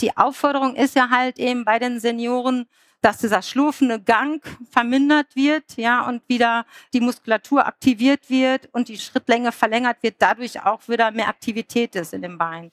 [0.00, 2.66] Die Aufforderung ist ja halt eben bei den Senioren,
[3.00, 8.98] dass dieser schlurfende Gang vermindert wird, ja, und wieder die Muskulatur aktiviert wird und die
[8.98, 12.70] Schrittlänge verlängert wird, dadurch auch wieder mehr Aktivität ist in dem Bein.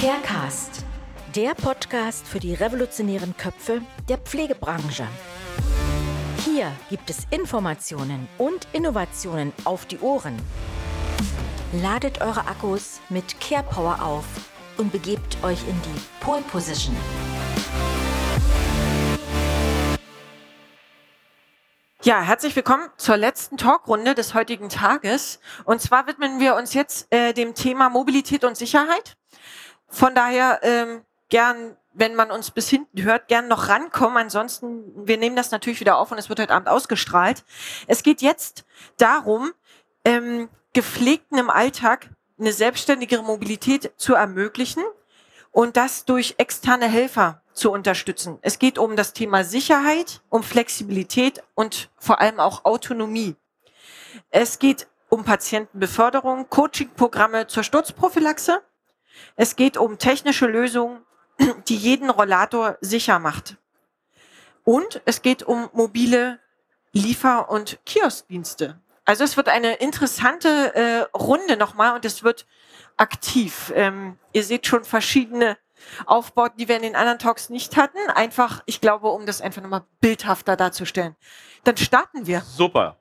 [0.00, 0.84] Carecast,
[1.34, 5.06] der Podcast für die revolutionären Köpfe der Pflegebranche.
[6.44, 10.36] Hier gibt es Informationen und Innovationen auf die Ohren.
[11.72, 14.24] Ladet eure Akkus mit Care Power auf
[14.76, 16.96] und begebt euch in die Pole Position.
[22.02, 25.40] Ja, herzlich willkommen zur letzten Talkrunde des heutigen Tages.
[25.64, 29.16] Und zwar widmen wir uns jetzt äh, dem Thema Mobilität und Sicherheit.
[29.88, 34.18] Von daher ähm, gern, wenn man uns bis hinten hört, gern noch rankommen.
[34.18, 37.42] Ansonsten, wir nehmen das natürlich wieder auf und es wird heute Abend ausgestrahlt.
[37.86, 38.66] Es geht jetzt
[38.98, 39.52] darum,
[40.04, 44.82] ähm, Gepflegten im Alltag eine selbstständigere Mobilität zu ermöglichen
[45.52, 48.38] und das durch externe Helfer zu unterstützen.
[48.42, 53.36] Es geht um das Thema Sicherheit, um Flexibilität und vor allem auch Autonomie.
[54.30, 58.62] Es geht um Patientenbeförderung, Coachingprogramme zur Sturzprophylaxe.
[59.36, 61.04] Es geht um technische Lösungen,
[61.68, 63.56] die jeden Rollator sicher macht.
[64.64, 66.40] Und es geht um mobile
[66.92, 68.80] Liefer- und Kioskdienste.
[69.04, 72.46] Also es wird eine interessante äh, Runde nochmal und es wird
[72.96, 73.72] aktiv.
[73.74, 75.58] Ähm, ihr seht schon verschiedene
[76.06, 77.98] Aufbauten, die wir in den anderen Talks nicht hatten.
[78.14, 81.16] Einfach, ich glaube, um das einfach nochmal bildhafter darzustellen.
[81.64, 82.40] Dann starten wir.
[82.40, 82.96] Super.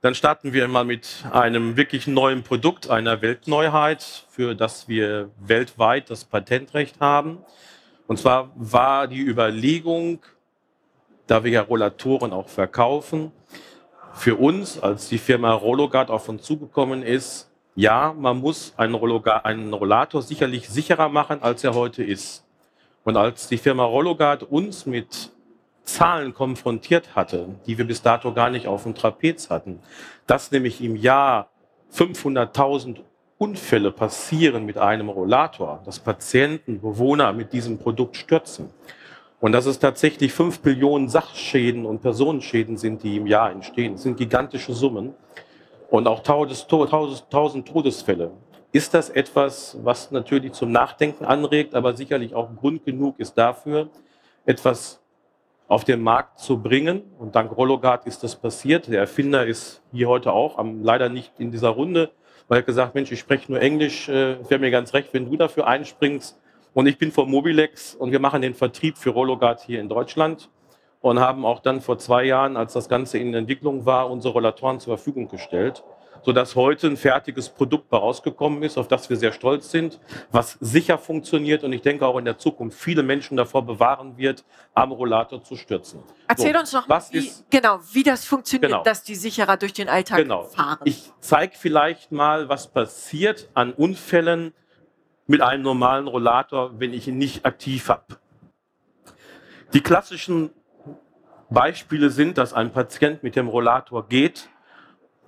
[0.00, 6.08] Dann starten wir mal mit einem wirklich neuen Produkt, einer Weltneuheit, für das wir weltweit
[6.08, 7.44] das Patentrecht haben.
[8.06, 10.24] Und zwar war die Überlegung,
[11.26, 13.32] da wir ja Rollatoren auch verkaufen,
[14.18, 18.96] für uns, als die Firma Rollogard auf uns zugekommen ist, ja, man muss einen,
[19.44, 22.44] einen Rollator sicherlich sicherer machen, als er heute ist.
[23.04, 25.30] Und als die Firma Rollogard uns mit
[25.84, 29.78] Zahlen konfrontiert hatte, die wir bis dato gar nicht auf dem Trapez hatten,
[30.26, 31.48] dass nämlich im Jahr
[31.94, 32.96] 500.000
[33.38, 38.70] Unfälle passieren mit einem Rollator, dass Patienten, Bewohner mit diesem Produkt stürzen
[39.40, 43.92] und dass es tatsächlich 5 Billionen Sachschäden und Personenschäden sind, die im Jahr entstehen.
[43.92, 45.14] Das sind gigantische Summen
[45.90, 48.32] und auch tausend Todesfälle.
[48.72, 53.88] Ist das etwas, was natürlich zum Nachdenken anregt, aber sicherlich auch Grund genug ist dafür,
[54.44, 55.00] etwas
[55.68, 57.02] auf den Markt zu bringen?
[57.18, 58.88] Und dank Rollogard ist das passiert.
[58.88, 62.10] Der Erfinder ist hier heute auch, leider nicht in dieser Runde,
[62.48, 65.36] weil er gesagt, Mensch, ich spreche nur Englisch, äh, wäre mir ganz recht, wenn du
[65.36, 66.38] dafür einspringst.
[66.78, 70.48] Und ich bin von Mobilex und wir machen den Vertrieb für Rollogard hier in Deutschland
[71.00, 74.78] und haben auch dann vor zwei Jahren, als das Ganze in Entwicklung war, unsere Rollatoren
[74.78, 75.82] zur Verfügung gestellt,
[76.24, 79.98] sodass heute ein fertiges Produkt rausgekommen ist, auf das wir sehr stolz sind,
[80.30, 84.44] was sicher funktioniert und ich denke auch in der Zukunft viele Menschen davor bewahren wird,
[84.72, 86.04] am Rollator zu stürzen.
[86.28, 88.84] Erzähl so, uns noch, was wie, ist, genau, wie das funktioniert, genau.
[88.84, 90.44] dass die sicherer durch den Alltag genau.
[90.44, 90.78] fahren.
[90.84, 94.54] Ich zeige vielleicht mal, was passiert an Unfällen
[95.28, 98.18] mit einem normalen Rollator, wenn ich ihn nicht aktiv habe.
[99.74, 100.50] Die klassischen
[101.50, 104.48] Beispiele sind, dass ein Patient mit dem Rollator geht.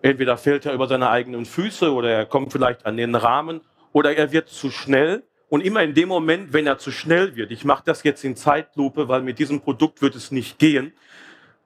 [0.02, 3.60] Entweder fällt er über seine eigenen Füße oder er kommt vielleicht an den Rahmen
[3.92, 5.22] oder er wird zu schnell.
[5.50, 8.36] Und immer in dem Moment, wenn er zu schnell wird, ich mache das jetzt in
[8.36, 10.94] Zeitlupe, weil mit diesem Produkt wird es nicht gehen,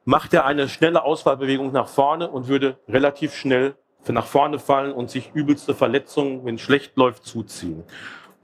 [0.04, 3.76] macht er eine schnelle Ausfallbewegung nach vorne und würde relativ schnell
[4.08, 7.84] nach vorne fallen und sich übelste Verletzungen, wenn es schlecht läuft, zuziehen.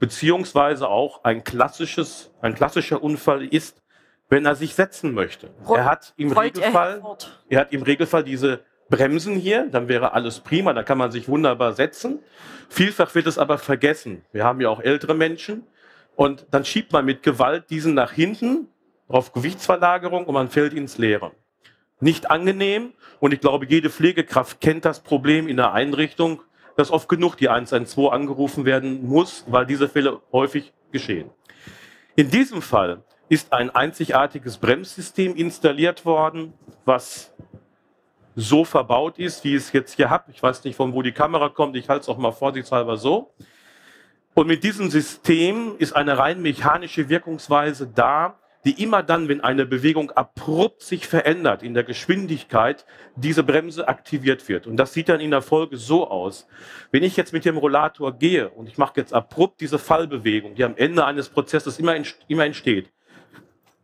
[0.01, 3.83] Beziehungsweise auch ein klassisches, ein klassischer Unfall ist,
[4.29, 5.51] wenn er sich setzen möchte.
[5.69, 7.03] er hat im Regelfall,
[7.47, 11.27] er, hat im Regelfall diese Bremsen hier, dann wäre alles prima, da kann man sich
[11.27, 12.17] wunderbar setzen.
[12.67, 14.25] Vielfach wird es aber vergessen.
[14.31, 15.67] Wir haben ja auch ältere Menschen
[16.15, 18.69] und dann schiebt man mit Gewalt diesen nach hinten
[19.07, 21.31] auf Gewichtsverlagerung und man fällt ins Leere.
[21.99, 26.41] Nicht angenehm und ich glaube, jede Pflegekraft kennt das Problem in der Einrichtung,
[26.75, 31.29] dass oft genug die 112 angerufen werden muss, weil diese Fälle häufig geschehen.
[32.15, 36.53] In diesem Fall ist ein einzigartiges Bremssystem installiert worden,
[36.85, 37.33] was
[38.35, 40.31] so verbaut ist, wie ich es jetzt hier habe.
[40.31, 41.75] Ich weiß nicht, von wo die Kamera kommt.
[41.75, 43.33] Ich halte es auch mal vorsichtshalber so.
[44.33, 49.65] Und mit diesem System ist eine rein mechanische Wirkungsweise da, die immer dann, wenn eine
[49.65, 52.85] Bewegung abrupt sich verändert in der Geschwindigkeit,
[53.15, 54.67] diese Bremse aktiviert wird.
[54.67, 56.47] Und das sieht dann in der Folge so aus.
[56.91, 60.63] Wenn ich jetzt mit dem Rollator gehe und ich mache jetzt abrupt diese Fallbewegung, die
[60.63, 62.91] am Ende eines Prozesses immer, entsteht,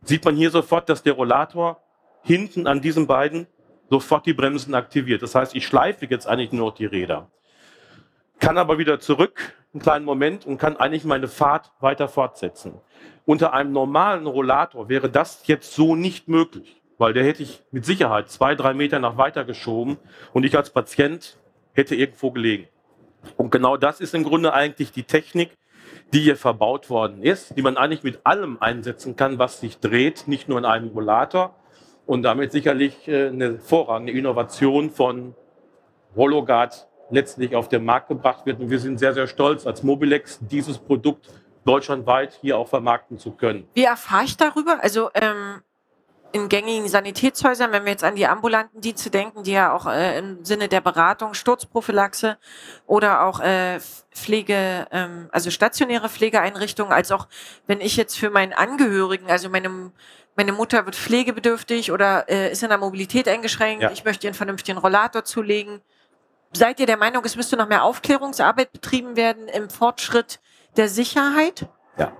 [0.04, 1.82] sieht man hier sofort, dass der Rollator
[2.22, 3.48] hinten an diesen beiden
[3.90, 5.22] sofort die Bremsen aktiviert.
[5.22, 7.32] Das heißt, ich schleife jetzt eigentlich nur noch die Räder.
[8.40, 12.74] Kann aber wieder zurück einen kleinen Moment und kann eigentlich meine Fahrt weiter fortsetzen.
[13.26, 17.86] Unter einem normalen Rollator wäre das jetzt so nicht möglich, weil der hätte ich mit
[17.86, 19.98] Sicherheit zwei, drei Meter nach weiter geschoben
[20.34, 21.38] und ich als Patient
[21.74, 22.68] hätte irgendwo gelegen.
[23.36, 25.52] Und genau das ist im Grunde eigentlich die Technik,
[26.12, 30.28] die hier verbaut worden ist, die man eigentlich mit allem einsetzen kann, was sich dreht,
[30.28, 31.54] nicht nur in einem Rollator.
[32.06, 35.36] Und damit sicherlich äh, eine hervorragende Innovation von
[36.16, 38.59] Hologard letztlich auf den Markt gebracht wird.
[38.59, 41.30] Und wir sind sehr, sehr stolz, als Mobilex dieses Produkt
[41.65, 43.68] deutschlandweit hier auch vermarkten zu können.
[43.74, 44.80] Wie erfahre ich darüber?
[44.81, 45.62] Also ähm,
[46.31, 50.19] in gängigen Sanitätshäusern, wenn wir jetzt an die ambulanten Dienste denken, die ja auch äh,
[50.19, 52.38] im Sinne der Beratung, Sturzprophylaxe
[52.86, 53.80] oder auch äh,
[54.12, 57.27] Pflege, ähm, also stationäre Pflegeeinrichtungen, als auch
[57.65, 59.92] wenn ich jetzt für meinen Angehörigen, also meine,
[60.36, 63.92] meine Mutter wird pflegebedürftig oder äh, ist in der Mobilität eingeschränkt, ja.
[63.92, 65.81] ich möchte ihr einen vernünftigen Rollator zulegen.
[66.54, 70.40] Seid ihr der Meinung, es müsste noch mehr Aufklärungsarbeit betrieben werden im Fortschritt
[70.76, 71.68] der Sicherheit?
[71.98, 72.12] Ja,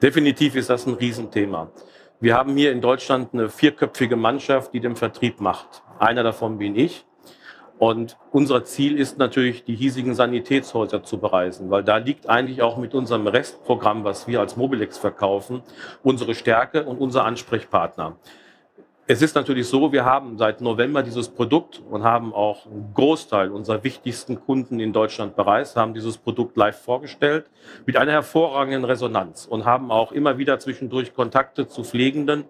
[0.00, 1.70] definitiv ist das ein Riesenthema.
[2.20, 5.82] Wir haben hier in Deutschland eine vierköpfige Mannschaft, die den Vertrieb macht.
[5.98, 7.04] Einer davon bin ich.
[7.78, 12.76] Und unser Ziel ist natürlich, die hiesigen Sanitätshäuser zu bereisen, weil da liegt eigentlich auch
[12.76, 15.62] mit unserem Restprogramm, was wir als Mobilex verkaufen,
[16.04, 18.18] unsere Stärke und unser Ansprechpartner.
[19.08, 23.50] Es ist natürlich so, wir haben seit November dieses Produkt und haben auch einen Großteil
[23.50, 27.50] unserer wichtigsten Kunden in Deutschland bereist, haben dieses Produkt live vorgestellt
[27.84, 32.44] mit einer hervorragenden Resonanz und haben auch immer wieder zwischendurch Kontakte zu Pflegenden,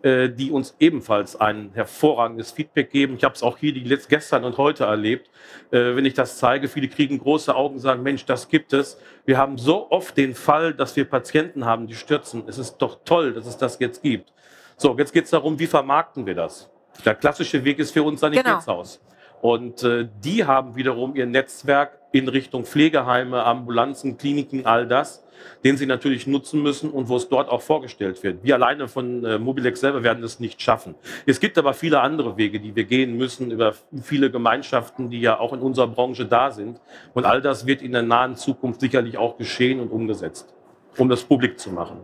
[0.00, 3.16] äh, die uns ebenfalls ein hervorragendes Feedback geben.
[3.18, 5.28] Ich habe es auch hier die gestern und heute erlebt.
[5.70, 8.98] Äh, wenn ich das zeige, viele kriegen große Augen und sagen, Mensch, das gibt es.
[9.26, 12.44] Wir haben so oft den Fall, dass wir Patienten haben, die stürzen.
[12.46, 14.32] Es ist doch toll, dass es das jetzt gibt.
[14.80, 16.70] So, jetzt geht es darum, wie vermarkten wir das?
[17.04, 19.00] Der klassische Weg ist für uns Sanitätshaus.
[19.00, 19.52] Genau.
[19.54, 25.24] Und äh, die haben wiederum ihr Netzwerk in Richtung Pflegeheime, Ambulanzen, Kliniken, all das,
[25.64, 28.44] den sie natürlich nutzen müssen und wo es dort auch vorgestellt wird.
[28.44, 30.94] Wir alleine von äh, Mobilex selber werden das nicht schaffen.
[31.26, 35.40] Es gibt aber viele andere Wege, die wir gehen müssen über viele Gemeinschaften, die ja
[35.40, 36.80] auch in unserer Branche da sind.
[37.14, 40.54] Und all das wird in der nahen Zukunft sicherlich auch geschehen und umgesetzt,
[40.96, 41.98] um das publik zu machen.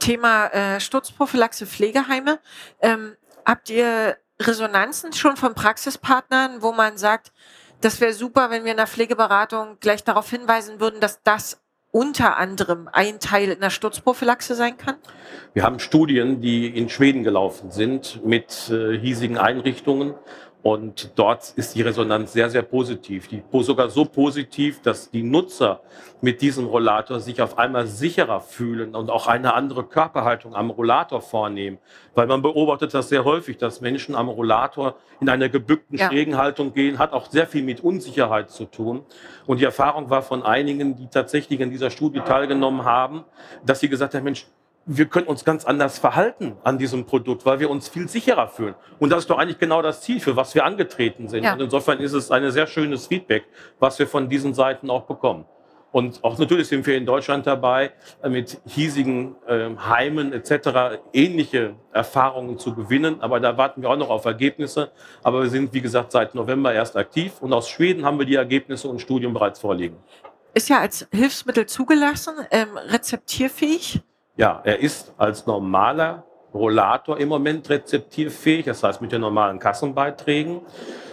[0.00, 2.40] Thema äh, Sturzprophylaxe Pflegeheime.
[2.80, 3.16] Ähm,
[3.46, 7.32] habt ihr Resonanzen schon von Praxispartnern, wo man sagt,
[7.80, 11.60] das wäre super, wenn wir in der Pflegeberatung gleich darauf hinweisen würden, dass das
[11.92, 14.96] unter anderem ein Teil in der Sturzprophylaxe sein kann?
[15.54, 20.14] Wir haben Studien, die in Schweden gelaufen sind mit äh, hiesigen Einrichtungen
[20.62, 23.28] und dort ist die Resonanz sehr, sehr positiv.
[23.28, 25.80] Die, sogar so positiv, dass die Nutzer
[26.20, 31.22] mit diesem Rollator sich auf einmal sicherer fühlen und auch eine andere Körperhaltung am Rollator
[31.22, 31.78] vornehmen.
[32.14, 36.08] Weil man beobachtet das sehr häufig, dass Menschen am Rollator in einer gebückten, ja.
[36.08, 39.06] schrägen Haltung gehen, hat auch sehr viel mit Unsicherheit zu tun.
[39.46, 43.24] Und die Erfahrung war von einigen, die tatsächlich in dieser Studie teilgenommen haben,
[43.64, 44.46] dass sie gesagt haben, Mensch,
[44.92, 48.74] wir können uns ganz anders verhalten an diesem Produkt, weil wir uns viel sicherer fühlen.
[48.98, 51.44] Und das ist doch eigentlich genau das Ziel, für was wir angetreten sind.
[51.44, 51.52] Ja.
[51.52, 53.44] Und insofern ist es ein sehr schönes Feedback,
[53.78, 55.44] was wir von diesen Seiten auch bekommen.
[55.92, 57.92] Und auch natürlich sind wir in Deutschland dabei,
[58.28, 60.98] mit hiesigen äh, Heimen etc.
[61.12, 63.20] ähnliche Erfahrungen zu gewinnen.
[63.20, 64.90] Aber da warten wir auch noch auf Ergebnisse.
[65.22, 67.34] Aber wir sind, wie gesagt, seit November erst aktiv.
[67.40, 69.96] Und aus Schweden haben wir die Ergebnisse und Studien bereits vorliegen.
[70.52, 74.00] Ist ja als Hilfsmittel zugelassen, ähm, rezeptierfähig.
[74.40, 80.62] Ja, er ist als normaler Rollator im Moment rezeptierfähig, das heißt mit den normalen Kassenbeiträgen.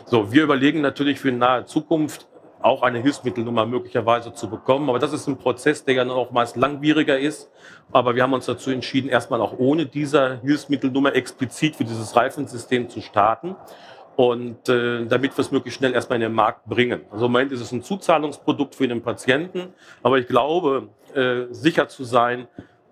[0.05, 2.29] So, wir überlegen natürlich für nahe Zukunft
[2.61, 4.87] auch eine Hilfsmittelnummer möglicherweise zu bekommen.
[4.87, 7.51] Aber das ist ein Prozess, der ja noch meist langwieriger ist.
[7.91, 12.87] Aber wir haben uns dazu entschieden, erstmal auch ohne dieser Hilfsmittelnummer explizit für dieses Reifensystem
[12.87, 13.57] zu starten.
[14.15, 17.01] Und äh, damit wir es möglichst schnell erstmal in den Markt bringen.
[17.11, 19.73] Also im Moment ist es ein Zuzahlungsprodukt für den Patienten.
[20.01, 22.47] Aber ich glaube, äh, sicher zu sein,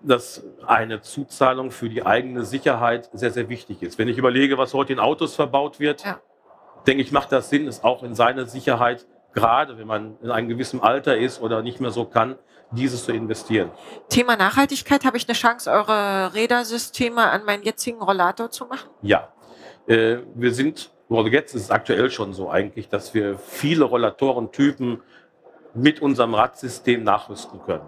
[0.06, 3.98] dass eine Zuzahlung für die eigene Sicherheit sehr, sehr wichtig ist.
[3.98, 6.20] Wenn ich überlege, was heute in Autos verbaut wird, ja.
[6.86, 10.48] denke ich, macht das Sinn, es auch in seine Sicherheit, gerade wenn man in einem
[10.48, 12.36] gewissen Alter ist oder nicht mehr so kann,
[12.70, 13.70] dieses zu investieren.
[14.08, 18.88] Thema Nachhaltigkeit, habe ich eine Chance, eure Rädersysteme an meinen jetzigen Rollator zu machen?
[19.02, 19.28] Ja,
[19.86, 25.02] äh, wir sind, oder jetzt ist es aktuell schon so eigentlich, dass wir viele Rollatorentypen
[25.74, 27.86] mit unserem Radsystem nachrüsten können.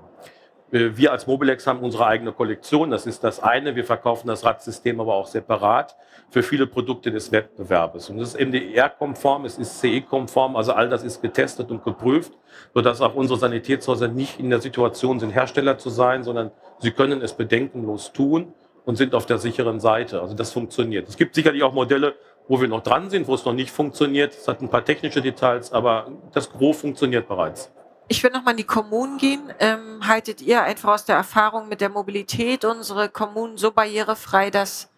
[0.71, 2.91] Äh, wir als Mobilex haben unsere eigene Kollektion.
[2.91, 3.77] Das ist das eine.
[3.77, 5.97] Wir verkaufen das Radsystem aber auch separat
[6.31, 8.11] für viele Produkte des Wettbewerbes.
[8.11, 12.33] Und das ist MDR-konform, es ist CE-konform, also all das ist getestet und geprüft,
[12.75, 17.23] sodass auch unsere Sanitätshäuser nicht in der Situation sind, Hersteller zu sein, sondern sie können
[17.23, 18.53] es bedenkenlos tun
[18.85, 20.21] und sind auf der sicheren Seite.
[20.21, 21.09] Also das funktioniert.
[21.09, 22.15] Es gibt sicherlich auch Modelle,
[22.47, 24.35] wo wir noch dran sind, wo es noch nicht funktioniert.
[24.35, 27.71] Es hat ein paar technische Details, aber das Gros funktioniert bereits.
[28.09, 29.53] Ich will nochmal in die Kommunen gehen.
[29.61, 34.89] Ähm, haltet ihr einfach aus der Erfahrung mit der Mobilität unsere Kommunen so barrierefrei, dass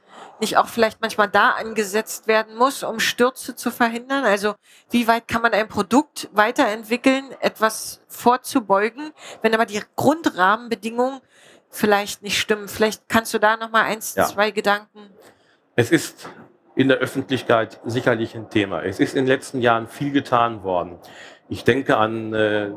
[0.41, 4.25] nicht auch vielleicht manchmal da angesetzt werden muss, um Stürze zu verhindern?
[4.25, 4.55] Also
[4.91, 9.13] wie weit kann man ein Produkt weiterentwickeln, etwas vorzubeugen,
[9.43, 11.21] wenn aber die Grundrahmenbedingungen
[11.69, 12.69] vielleicht nicht stimmen?
[12.69, 14.27] Vielleicht kannst du da nochmal eins, ja.
[14.27, 15.11] zwei Gedanken.
[15.77, 16.29] Es ist
[16.75, 18.83] in der Öffentlichkeit sicherlich ein Thema.
[18.83, 20.99] Es ist in den letzten Jahren viel getan worden.
[21.51, 22.71] Ich denke an äh,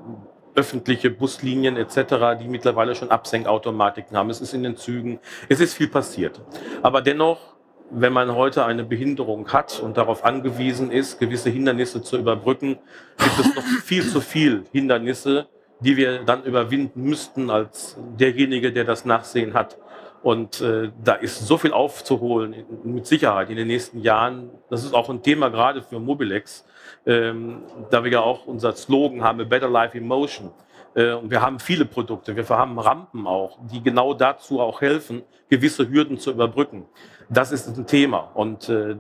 [0.56, 4.30] öffentliche Buslinien etc., die mittlerweile schon Absenkautomatiken haben.
[4.30, 6.42] Es ist in den Zügen, es ist viel passiert.
[6.82, 7.54] Aber dennoch
[7.96, 12.80] wenn man heute eine Behinderung hat und darauf angewiesen ist, gewisse Hindernisse zu überbrücken,
[13.18, 15.48] gibt es noch viel zu viel Hindernisse,
[15.80, 19.78] die wir dann überwinden müssten als derjenige, der das Nachsehen hat.
[20.24, 24.52] Und äh, da ist so viel aufzuholen, mit Sicherheit in den nächsten Jahren.
[24.70, 26.66] Das ist auch ein Thema gerade für Mobilex,
[27.06, 30.52] ähm, da wir ja auch unser Slogan haben, A Better Life in Motion.
[30.96, 32.36] Äh, und wir haben viele Produkte.
[32.36, 36.86] Wir haben Rampen auch, die genau dazu auch helfen, gewisse Hürden zu überbrücken.
[37.30, 38.98] Das ist ein Thema und äh,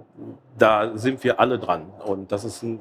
[0.57, 1.91] da sind wir alle dran.
[2.05, 2.79] Und das ist ein,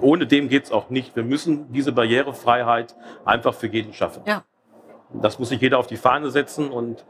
[0.00, 1.16] ohne dem geht es auch nicht.
[1.16, 2.94] Wir müssen diese Barrierefreiheit
[3.24, 4.22] einfach für jeden schaffen.
[4.26, 4.44] Ja.
[5.12, 7.04] Das muss sich jeder auf die Fahne setzen und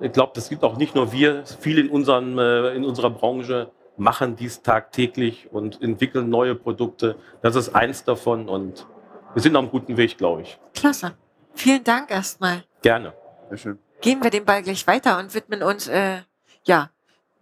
[0.00, 3.70] ich glaube, das gibt auch nicht nur wir, viele in, unseren, äh, in unserer Branche
[3.98, 7.16] machen dies tagtäglich und entwickeln neue Produkte.
[7.42, 8.86] Das ist eins davon und
[9.34, 10.58] wir sind auf einem guten Weg, glaube ich.
[10.74, 11.14] Klasse.
[11.54, 12.64] Vielen Dank erstmal.
[12.82, 13.12] Gerne.
[13.48, 13.78] Sehr schön.
[14.00, 16.18] Gehen wir den Ball gleich weiter und widmen uns, äh,
[16.64, 16.90] ja,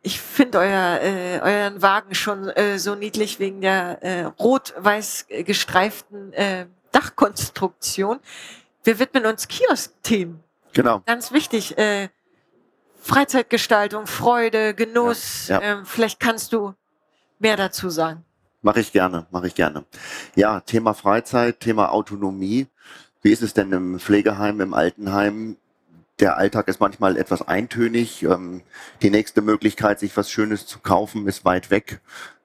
[0.03, 6.33] ich finde euer, äh, euren Wagen schon äh, so niedlich wegen der äh, rot-weiß gestreiften
[6.33, 8.21] äh, Dachkonstruktion.
[8.85, 10.43] Wir widmen uns Kiosk-Themen.
[10.73, 11.03] Genau.
[11.07, 11.75] Ganz wichtig.
[13.07, 15.47] Freizeitgestaltung, Freude, Genuss.
[15.47, 15.79] Ja, ja.
[15.79, 16.75] Ähm, vielleicht kannst du
[17.39, 18.25] mehr dazu sagen.
[18.63, 19.85] Mache ich gerne, mache ich gerne.
[20.35, 22.67] Ja, Thema Freizeit, Thema Autonomie.
[23.23, 25.57] Wie ist es denn im Pflegeheim, im Altenheim?
[26.19, 28.25] Der Alltag ist manchmal etwas eintönig.
[28.25, 28.63] Ähm,
[29.03, 32.01] die nächste Möglichkeit, sich was Schönes zu kaufen, ist weit weg.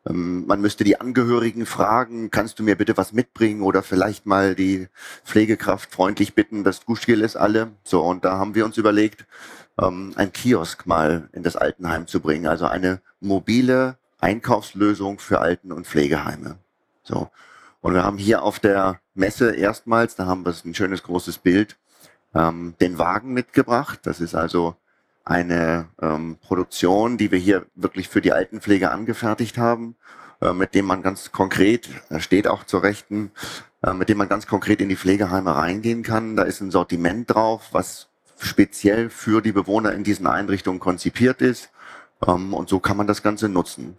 [0.08, 4.56] Ähm, man müsste die Angehörigen fragen, kannst du mir bitte was mitbringen oder vielleicht mal
[4.56, 4.88] die
[5.26, 7.72] Pflegekraft freundlich bitten, das Duschgel ist alle.
[7.84, 9.26] So, und da haben wir uns überlegt,
[9.80, 12.48] ähm, ein Kiosk mal in das Altenheim zu bringen.
[12.48, 16.58] Also eine mobile Einkaufslösung für Alten- und Pflegeheime.
[17.04, 17.30] So.
[17.82, 21.78] Und wir haben hier auf der Messe erstmals, da haben wir ein schönes großes Bild,
[22.36, 24.02] ähm, den Wagen mitgebracht.
[24.04, 24.76] Das ist also
[25.26, 29.96] eine ähm, Produktion, die wir hier wirklich für die Altenpflege angefertigt haben,
[30.42, 33.32] äh, mit dem man ganz konkret, er steht auch zur Rechten,
[33.84, 36.36] äh, mit dem man ganz konkret in die Pflegeheime reingehen kann.
[36.36, 38.11] Da ist ein Sortiment drauf, was
[38.44, 41.70] speziell für die Bewohner in diesen Einrichtungen konzipiert ist.
[42.26, 43.96] Ähm, und so kann man das Ganze nutzen.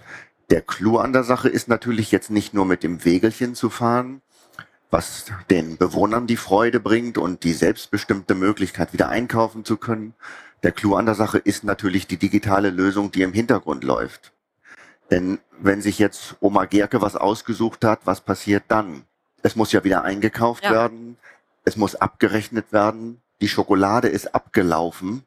[0.51, 4.21] Der Clou an der Sache ist natürlich jetzt nicht nur mit dem Wegelchen zu fahren,
[4.91, 10.15] was den Bewohnern die Freude bringt und die selbstbestimmte Möglichkeit, wieder einkaufen zu können.
[10.63, 14.33] Der Clou an der Sache ist natürlich die digitale Lösung, die im Hintergrund läuft.
[15.11, 19.05] Denn wenn sich jetzt Oma Gerke was ausgesucht hat, was passiert dann?
[19.43, 20.71] Es muss ja wieder eingekauft ja.
[20.71, 21.17] werden,
[21.65, 25.25] es muss abgerechnet werden, die Schokolade ist abgelaufen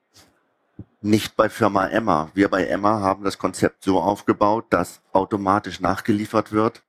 [1.01, 2.31] nicht bei Firma Emma.
[2.33, 6.81] Wir bei Emma haben das Konzept so aufgebaut, dass automatisch nachgeliefert wird,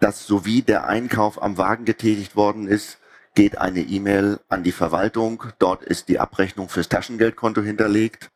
[0.00, 2.98] dass sowie der Einkauf am Wagen getätigt worden ist,
[3.34, 5.44] geht eine E-Mail an die Verwaltung.
[5.58, 8.30] Dort ist die Abrechnung fürs Taschengeldkonto hinterlegt.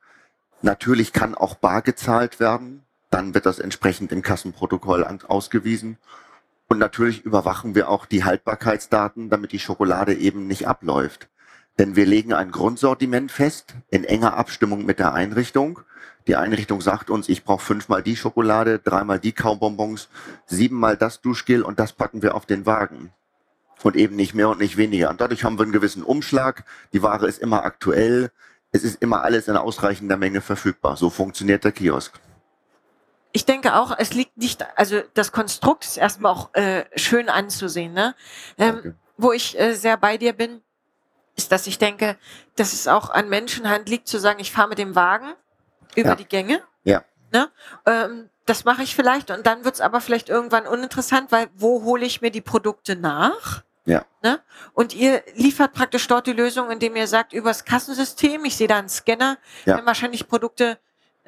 [0.63, 2.85] Natürlich kann auch bar gezahlt werden.
[3.11, 5.99] Dann wird das entsprechend im Kassenprotokoll ausgewiesen.
[6.69, 11.29] Und natürlich überwachen wir auch die Haltbarkeitsdaten, damit die Schokolade eben nicht abläuft.
[11.79, 15.81] Denn wir legen ein Grundsortiment fest in enger Abstimmung mit der Einrichtung.
[16.27, 20.09] Die Einrichtung sagt uns, ich brauche fünfmal die Schokolade, dreimal die Kaubonbons,
[20.47, 23.13] siebenmal das Duschgel und das packen wir auf den Wagen.
[23.83, 25.09] Und eben nicht mehr und nicht weniger.
[25.09, 26.65] Und dadurch haben wir einen gewissen Umschlag.
[26.93, 28.31] Die Ware ist immer aktuell.
[28.73, 30.99] Es ist immer alles in ausreichender Menge verfügbar.
[30.99, 32.21] So funktioniert der Kiosk.
[33.33, 37.95] Ich denke auch, es liegt nicht, also das Konstrukt ist erstmal auch äh, schön anzusehen.
[37.95, 38.15] Ne?
[38.59, 40.61] Ähm, wo ich äh, sehr bei dir bin,
[41.37, 42.17] ist, dass ich denke,
[42.57, 45.33] dass es auch an Menschenhand liegt, zu sagen, ich fahre mit dem Wagen
[45.95, 46.17] über ja.
[46.17, 46.63] die Gänge.
[46.85, 47.05] Ja.
[47.33, 47.51] Ne?
[47.87, 51.85] Ähm, das mache ich vielleicht und dann wird es aber vielleicht irgendwann uninteressant, weil wo
[51.85, 53.63] hole ich mir die Produkte nach?
[53.85, 54.05] Ja.
[54.23, 54.41] Ne?
[54.73, 58.79] Und ihr liefert praktisch dort die Lösung, indem ihr sagt, übers Kassensystem, ich sehe da
[58.79, 59.79] einen Scanner, ja.
[59.79, 60.79] wenn wahrscheinlich Produkte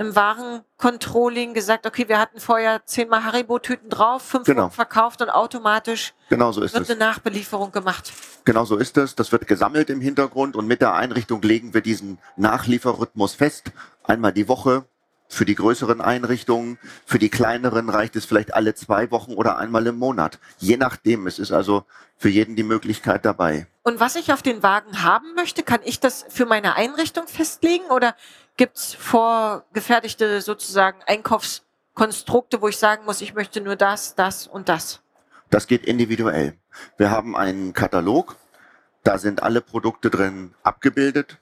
[0.02, 4.68] im Warencontrolling gesagt, okay, wir hatten vorher zehnmal Haribo-Tüten drauf, fünf genau.
[4.68, 6.90] verkauft und automatisch genau so wird es.
[6.90, 8.12] eine Nachbelieferung gemacht.
[8.44, 9.14] Genau so ist es.
[9.14, 13.70] Das wird gesammelt im Hintergrund und mit der Einrichtung legen wir diesen Nachlieferrhythmus fest.
[14.04, 14.84] Einmal die Woche
[15.32, 16.78] für die größeren Einrichtungen.
[17.06, 20.38] Für die kleineren reicht es vielleicht alle zwei Wochen oder einmal im Monat.
[20.58, 21.26] Je nachdem.
[21.26, 21.84] Es ist also
[22.18, 23.66] für jeden die Möglichkeit dabei.
[23.82, 27.86] Und was ich auf den Wagen haben möchte, kann ich das für meine Einrichtung festlegen
[27.86, 28.14] oder
[28.56, 35.00] gibt's vorgefertigte sozusagen Einkaufskonstrukte, wo ich sagen muss, ich möchte nur das, das und das?
[35.50, 36.54] Das geht individuell.
[36.96, 38.36] Wir haben einen Katalog,
[39.04, 41.38] da sind alle Produkte drin abgebildet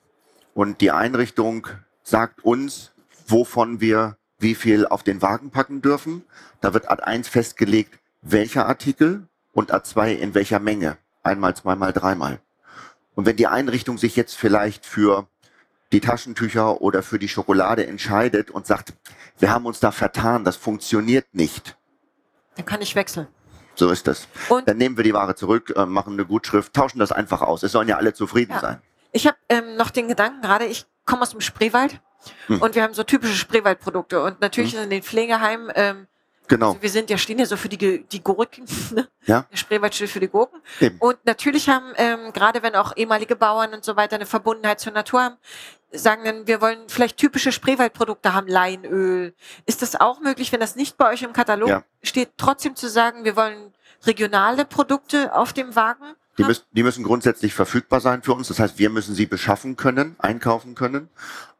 [0.54, 1.68] und die Einrichtung
[2.02, 2.92] sagt uns,
[3.26, 6.24] wovon wir wie viel auf den Wagen packen dürfen.
[6.60, 10.96] Da wird Ad 1 festgelegt, welcher Artikel und Ad 2 in welcher Menge.
[11.22, 12.40] Einmal, zweimal, dreimal.
[13.14, 15.28] Und wenn die Einrichtung sich jetzt vielleicht für
[15.92, 18.92] die Taschentücher oder für die Schokolade entscheidet und sagt,
[19.38, 21.76] wir haben uns da vertan, das funktioniert nicht.
[22.56, 23.26] Dann kann ich wechseln.
[23.74, 24.28] So ist das.
[24.48, 27.62] Und Dann nehmen wir die Ware zurück, äh, machen eine Gutschrift, tauschen das einfach aus.
[27.62, 28.60] Es sollen ja alle zufrieden Ja.
[28.60, 28.82] sein.
[29.12, 32.00] ich habe ähm, noch den Gedanken gerade, ich komme aus dem Spreewald
[32.48, 32.60] Hm.
[32.60, 36.06] und wir haben so typische Spreewaldprodukte und natürlich in den Pflegeheimen, ähm,
[36.48, 36.70] Genau.
[36.70, 39.08] also wir sind ja stehen ja so für die, die Gurken, ne?
[39.24, 39.46] Ja.
[39.50, 40.98] der Spreewald steht für die Gurken Eben.
[40.98, 44.92] und natürlich haben, ähm, gerade wenn auch ehemalige Bauern und so weiter eine Verbundenheit zur
[44.92, 45.36] Natur haben,
[45.92, 49.34] sagen dann, wir wollen vielleicht typische Spreewaldprodukte haben, Leinöl.
[49.66, 51.84] Ist das auch möglich, wenn das nicht bei euch im Katalog Ja.
[52.02, 53.72] steht, trotzdem zu sagen, wir wollen
[54.04, 56.04] regionale Produkte auf dem Wagen?
[56.38, 58.48] Die müssen, die müssen grundsätzlich verfügbar sein für uns.
[58.48, 61.10] Das heißt, wir müssen sie beschaffen können, einkaufen können.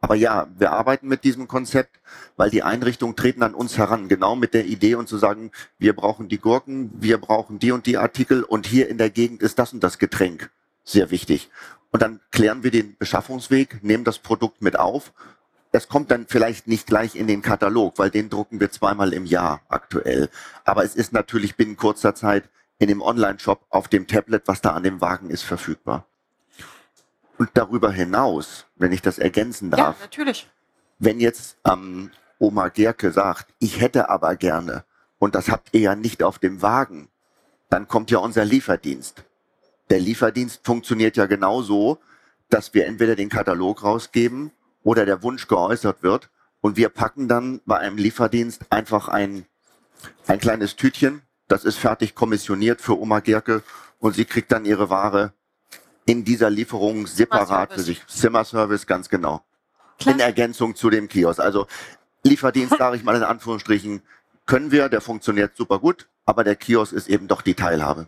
[0.01, 2.01] Aber ja, wir arbeiten mit diesem Konzept,
[2.37, 5.95] weil die Einrichtungen treten an uns heran, genau mit der Idee und zu sagen, wir
[5.95, 9.59] brauchen die Gurken, wir brauchen die und die Artikel und hier in der Gegend ist
[9.59, 10.51] das und das Getränk.
[10.85, 11.51] Sehr wichtig.
[11.91, 15.13] Und dann klären wir den Beschaffungsweg, nehmen das Produkt mit auf.
[15.73, 19.25] Es kommt dann vielleicht nicht gleich in den Katalog, weil den drucken wir zweimal im
[19.25, 20.29] Jahr aktuell.
[20.65, 24.71] Aber es ist natürlich binnen kurzer Zeit in dem Online-Shop auf dem Tablet, was da
[24.73, 26.07] an dem Wagen ist, verfügbar.
[27.39, 30.51] Und darüber hinaus, wenn ich das ergänzen Ja, darf, natürlich.
[30.99, 34.85] wenn jetzt ähm, Oma Gerke sagt, ich hätte aber gerne,
[35.19, 37.09] und das habt ihr ja nicht auf dem Wagen,
[37.69, 39.25] dann kommt ja unser Lieferdienst.
[39.91, 41.99] Der Lieferdienst funktioniert ja genauso,
[42.49, 46.31] dass wir entweder den Katalog rausgeben oder der Wunsch geäußert wird
[46.61, 49.47] und wir packen dann bei einem Lieferdienst einfach ein,
[50.27, 53.63] ein kleines Tütchen, das ist fertig kommissioniert für Oma Gerke
[53.99, 55.33] und sie kriegt dann ihre Ware
[56.07, 58.07] in dieser Lieferung separat für sich.
[58.07, 59.45] Zimmerservice, ganz genau
[59.99, 60.15] Klar.
[60.15, 61.41] in Ergänzung zu dem Kiosk.
[61.41, 61.67] Also
[62.23, 64.03] Lieferdienst, sage ich mal in Anführungsstrichen,
[64.47, 68.07] können wir, der funktioniert super gut, aber der Kiosk ist eben doch die Teilhabe.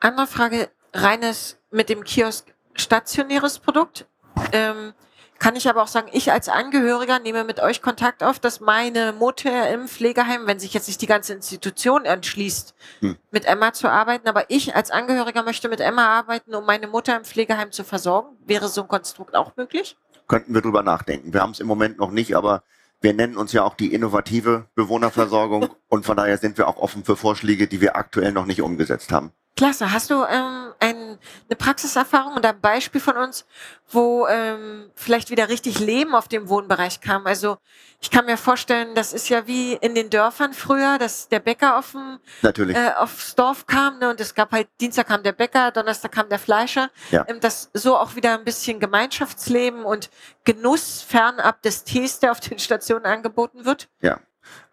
[0.00, 0.68] Andere Frage,
[1.02, 4.06] reines mit dem Kiosk stationäres Produkt.
[4.52, 4.92] Ähm,
[5.38, 9.12] kann ich aber auch sagen, ich als Angehöriger nehme mit euch Kontakt auf, dass meine
[9.12, 13.16] Mutter im Pflegeheim, wenn sich jetzt nicht die ganze Institution entschließt, Hm.
[13.30, 17.16] mit Emma zu arbeiten, aber ich als Angehöriger möchte mit Emma arbeiten, um meine Mutter
[17.16, 18.36] im Pflegeheim zu versorgen.
[18.46, 19.96] Wäre so ein Konstrukt auch möglich?
[20.26, 21.34] Könnten wir drüber nachdenken.
[21.34, 22.62] Wir haben es im Moment noch nicht, aber
[23.02, 27.04] wir nennen uns ja auch die innovative Bewohnerversorgung und von daher sind wir auch offen
[27.04, 29.32] für Vorschläge, die wir aktuell noch nicht umgesetzt haben.
[29.56, 29.90] Klasse.
[29.90, 33.46] Hast du ähm, ein, eine Praxiserfahrung oder ein Beispiel von uns,
[33.90, 37.26] wo ähm, vielleicht wieder richtig Leben auf dem Wohnbereich kam?
[37.26, 37.56] Also
[37.98, 41.78] ich kann mir vorstellen, das ist ja wie in den Dörfern früher, dass der Bäcker
[41.78, 45.70] auf dem, äh, aufs Dorf kam ne, und es gab halt Dienstag kam der Bäcker,
[45.70, 46.90] Donnerstag kam der Fleischer.
[47.10, 47.24] Ja.
[47.26, 50.10] Ähm, dass so auch wieder ein bisschen Gemeinschaftsleben und
[50.44, 54.20] Genuss fernab des Tees, der auf den Stationen angeboten wird, Ja.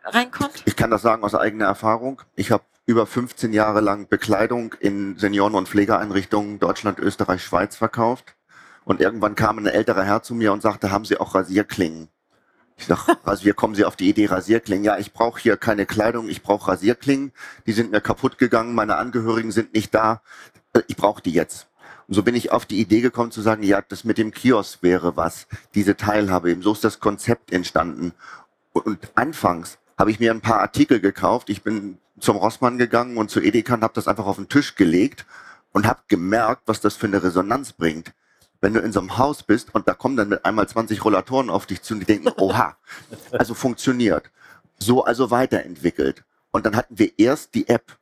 [0.03, 0.61] reinkommt.
[0.65, 2.21] Ich kann das sagen aus eigener Erfahrung.
[2.35, 8.35] Ich habe über 15 Jahre lang Bekleidung in Senioren- und Pflegeeinrichtungen Deutschland, Österreich, Schweiz verkauft.
[8.85, 12.09] Und irgendwann kam ein älterer Herr zu mir und sagte, haben Sie auch Rasierklingen?
[12.75, 14.83] Ich sag, also wir kommen Sie auf die Idee Rasierklingen.
[14.83, 17.31] Ja, ich brauche hier keine Kleidung, ich brauche Rasierklingen.
[17.65, 20.21] Die sind mir kaputt gegangen, meine Angehörigen sind nicht da.
[20.73, 21.67] Äh, Ich brauche die jetzt.
[22.07, 24.83] Und so bin ich auf die Idee gekommen zu sagen, ja, das mit dem Kiosk
[24.83, 26.51] wäre was, diese Teilhabe.
[26.51, 28.11] Eben so ist das Konzept entstanden.
[28.73, 31.49] Und, und anfangs habe ich mir ein paar Artikel gekauft.
[31.49, 34.75] Ich bin zum Rossmann gegangen und zu Edeka und habe das einfach auf den Tisch
[34.75, 35.25] gelegt
[35.73, 38.13] und habe gemerkt, was das für eine Resonanz bringt.
[38.61, 41.49] Wenn du in so einem Haus bist und da kommen dann mit einmal 20 Rollatoren
[41.49, 42.77] auf dich zu und die denken, oha,
[43.31, 44.31] also funktioniert.
[44.79, 46.23] So also weiterentwickelt.
[46.51, 47.97] Und dann hatten wir erst die App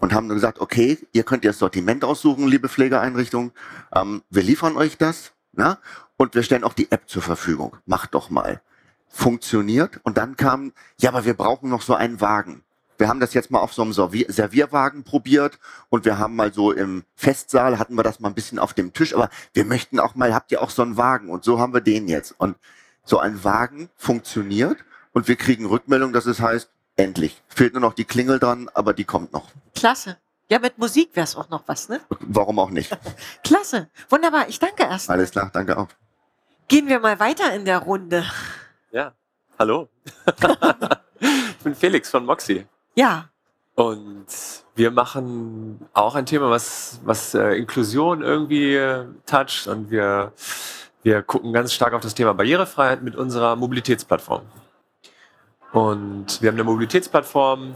[0.00, 3.52] und haben dann gesagt, okay, ihr könnt ihr das Sortiment aussuchen, liebe Pflegeeinrichtungen.
[3.94, 5.78] Ähm, wir liefern euch das na?
[6.16, 7.76] und wir stellen auch die App zur Verfügung.
[7.84, 8.62] Macht doch mal.
[9.08, 10.00] Funktioniert.
[10.04, 12.64] Und dann kam, ja, aber wir brauchen noch so einen Wagen.
[13.02, 15.58] Wir haben das jetzt mal auf so einem Servier Servierwagen probiert
[15.90, 18.92] und wir haben mal so im Festsaal hatten wir das mal ein bisschen auf dem
[18.92, 21.28] Tisch, aber wir möchten auch mal, habt ihr auch so einen Wagen?
[21.28, 22.32] Und so haben wir den jetzt.
[22.38, 22.56] Und
[23.02, 24.78] so ein Wagen funktioniert
[25.12, 27.42] und wir kriegen Rückmeldung, dass es heißt, endlich.
[27.48, 29.48] Fehlt nur noch die Klingel dran, aber die kommt noch.
[29.74, 30.16] Klasse.
[30.48, 32.00] Ja, mit Musik wäre es auch noch was, ne?
[32.20, 32.96] Warum auch nicht?
[33.42, 33.90] Klasse.
[34.10, 34.48] Wunderbar.
[34.48, 35.10] Ich danke erst.
[35.10, 35.88] Alles klar, danke auch.
[36.68, 38.24] Gehen wir mal weiter in der Runde.
[38.92, 39.12] Ja,
[39.58, 39.88] hallo.
[41.18, 42.64] ich bin Felix von Moxie.
[42.94, 43.28] Ja.
[43.74, 44.26] Und
[44.74, 49.66] wir machen auch ein Thema, was, was äh, Inklusion irgendwie äh, toucht.
[49.66, 50.32] Und wir,
[51.02, 54.42] wir gucken ganz stark auf das Thema Barrierefreiheit mit unserer Mobilitätsplattform.
[55.72, 57.74] Und wir haben eine Mobilitätsplattform,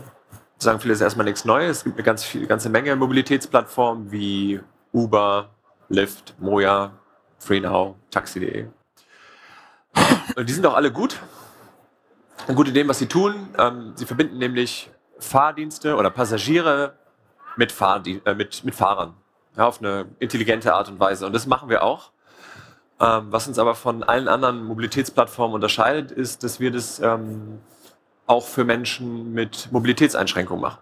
[0.58, 1.78] sagen viele, ist erstmal nichts Neues.
[1.78, 4.60] Es gibt eine ganz viel, ganze Menge Mobilitätsplattformen wie
[4.92, 5.48] Uber,
[5.88, 6.92] Lyft, Moja,
[7.38, 8.66] FreeNow, Taxi.de.
[10.36, 11.18] Und die sind auch alle gut.
[12.46, 13.48] Und gut in dem, was sie tun.
[13.58, 16.94] Ähm, sie verbinden nämlich Fahrdienste oder Passagiere
[17.56, 19.14] mit, Fahrdien äh, mit, mit Fahrern.
[19.56, 21.26] Ja, auf eine intelligente Art und Weise.
[21.26, 22.12] Und das machen wir auch.
[23.00, 27.60] Ähm, was uns aber von allen anderen Mobilitätsplattformen unterscheidet, ist, dass wir das ähm,
[28.26, 30.80] auch für Menschen mit Mobilitätseinschränkungen machen.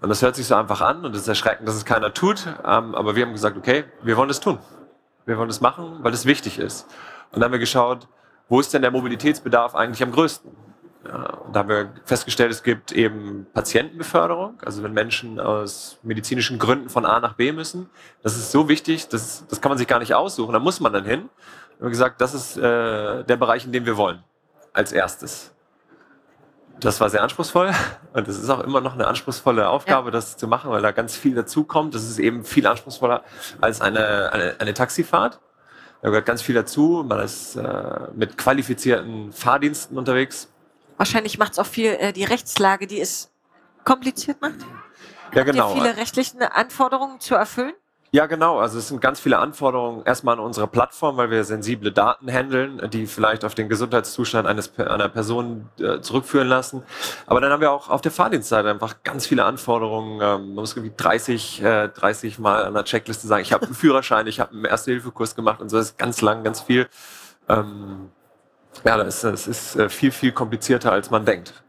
[0.00, 2.46] Und das hört sich so einfach an und es ist erschreckend, dass es keiner tut.
[2.46, 4.58] Ähm, aber wir haben gesagt, okay, wir wollen das tun.
[5.26, 6.86] Wir wollen das machen, weil das wichtig ist.
[7.30, 8.08] Und dann haben wir geschaut,
[8.48, 10.50] wo ist denn der Mobilitätsbedarf eigentlich am größten?
[11.04, 17.04] Da haben wir festgestellt, es gibt eben Patientenbeförderung, also wenn Menschen aus medizinischen Gründen von
[17.04, 17.90] A nach B müssen.
[18.22, 20.92] Das ist so wichtig, das, das kann man sich gar nicht aussuchen, da muss man
[20.92, 21.28] dann hin.
[21.78, 24.22] Wir haben gesagt, das ist äh, der Bereich, in dem wir wollen,
[24.72, 25.52] als erstes.
[26.78, 27.72] Das war sehr anspruchsvoll
[28.12, 30.12] und es ist auch immer noch eine anspruchsvolle Aufgabe, ja.
[30.12, 31.94] das zu machen, weil da ganz viel dazukommt.
[31.96, 33.24] Das ist eben viel anspruchsvoller
[33.60, 35.40] als eine, eine, eine Taxifahrt.
[36.02, 37.04] Da gehört ganz viel dazu.
[37.06, 40.48] Man ist äh, mit qualifizierten Fahrdiensten unterwegs.
[41.02, 43.32] Wahrscheinlich macht es auch viel äh, die Rechtslage, die es
[43.82, 44.54] kompliziert macht.
[45.34, 45.64] Ja, genau.
[45.64, 47.72] Habt ihr viele rechtliche Anforderungen zu erfüllen?
[48.12, 48.60] Ja, genau.
[48.60, 52.88] Also es sind ganz viele Anforderungen erstmal an unsere Plattform, weil wir sensible Daten handeln,
[52.92, 56.84] die vielleicht auf den Gesundheitszustand eines, einer Person äh, zurückführen lassen.
[57.26, 60.20] Aber dann haben wir auch auf der Fahrdienstseite einfach ganz viele Anforderungen.
[60.22, 63.74] Ähm, man muss irgendwie 30, äh, 30 Mal an der Checkliste sagen, ich habe einen
[63.74, 65.78] Führerschein, ich habe einen Erste-Hilfe-Kurs gemacht und so.
[65.78, 66.88] Das ist ganz lang, ganz viel.
[67.48, 68.12] Ähm,
[68.84, 71.62] ja, das ist, das ist äh, viel, viel komplizierter, als man denkt.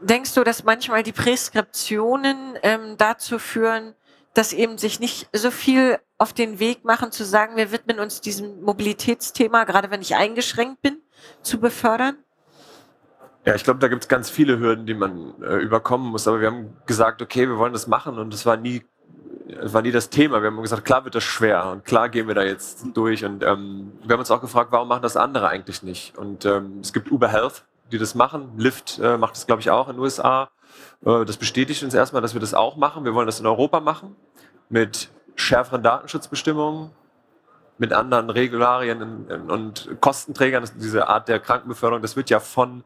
[0.00, 3.94] Denkst du, dass manchmal die Präskriptionen ähm, dazu führen,
[4.34, 8.20] dass eben sich nicht so viel auf den Weg machen, zu sagen, wir widmen uns
[8.20, 10.98] diesem Mobilitätsthema, gerade wenn ich eingeschränkt bin,
[11.42, 12.16] zu befördern?
[13.44, 16.28] Ja, ich glaube, da gibt es ganz viele Hürden, die man äh, überkommen muss.
[16.28, 18.84] Aber wir haben gesagt, okay, wir wollen das machen und das war nie,
[19.48, 20.42] das war nie das Thema.
[20.42, 23.24] Wir haben gesagt, klar wird das schwer und klar gehen wir da jetzt durch.
[23.24, 26.16] Und ähm, wir haben uns auch gefragt, warum machen das andere eigentlich nicht?
[26.18, 28.52] Und ähm, es gibt Uber Health, die das machen.
[28.58, 30.50] Lyft äh, macht das, glaube ich, auch in den USA.
[31.04, 33.04] Äh, das bestätigt uns erstmal, dass wir das auch machen.
[33.04, 34.16] Wir wollen das in Europa machen
[34.68, 36.90] mit schärferen Datenschutzbestimmungen,
[37.78, 40.68] mit anderen Regularien und Kostenträgern.
[40.76, 42.84] Diese Art der Krankenbeförderung, das wird ja von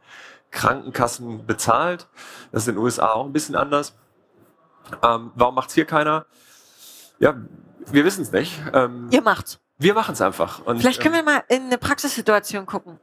[0.52, 2.06] Krankenkassen bezahlt.
[2.52, 3.96] Das ist in den USA auch ein bisschen anders.
[5.02, 6.26] Ähm, warum macht es hier keiner?
[7.22, 7.36] Ja,
[7.90, 8.60] wir wissen es nicht.
[8.74, 9.60] Ähm, Ihr macht's.
[9.78, 10.64] Wir machen es einfach.
[10.66, 12.98] Und, Vielleicht können wir ähm, mal in eine Praxissituation gucken.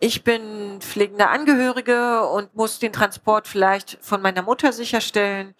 [0.00, 5.54] Ich bin pflegender Angehörige und muss den Transport vielleicht von meiner Mutter sicherstellen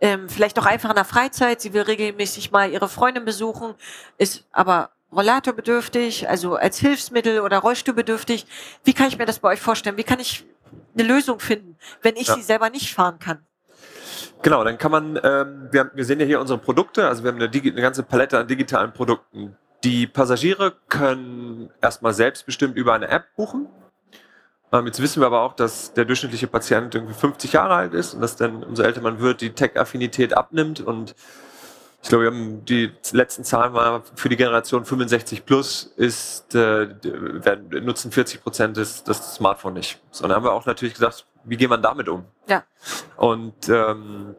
[0.00, 1.62] ähm, vielleicht auch einfach in der Freizeit.
[1.62, 3.74] Sie will regelmäßig mal ihre Freundin besuchen,
[4.18, 8.46] ist aber rollatorbedürftig, also als Hilfsmittel oder rollstuhlbedürftig.
[8.84, 9.96] Wie kann ich mir das bei euch vorstellen?
[9.96, 10.44] Wie kann ich
[10.94, 12.34] eine Lösung finden, wenn ich ja.
[12.34, 13.46] sie selber nicht fahren kann?
[14.44, 17.40] Genau, dann kann man, ähm, wir, wir sehen ja hier unsere Produkte, also wir haben
[17.40, 19.56] eine, eine ganze Palette an digitalen Produkten.
[19.84, 23.68] Die Passagiere können erstmal selbstbestimmt über eine App buchen.
[24.70, 28.12] Ähm, jetzt wissen wir aber auch, dass der durchschnittliche Patient irgendwie 50 Jahre alt ist
[28.12, 30.82] und dass dann, umso älter man wird, die Tech-Affinität abnimmt.
[30.82, 31.14] Und
[32.04, 36.88] ich glaube, wir haben die letzten Zahlen mal für die Generation 65 plus ist, äh,
[37.02, 40.02] werden, nutzen 40 Prozent das, das Smartphone nicht.
[40.10, 42.26] So, dann haben wir auch natürlich gesagt, wie geht man damit um?
[42.46, 42.62] Ja.
[43.16, 44.34] Und ähm,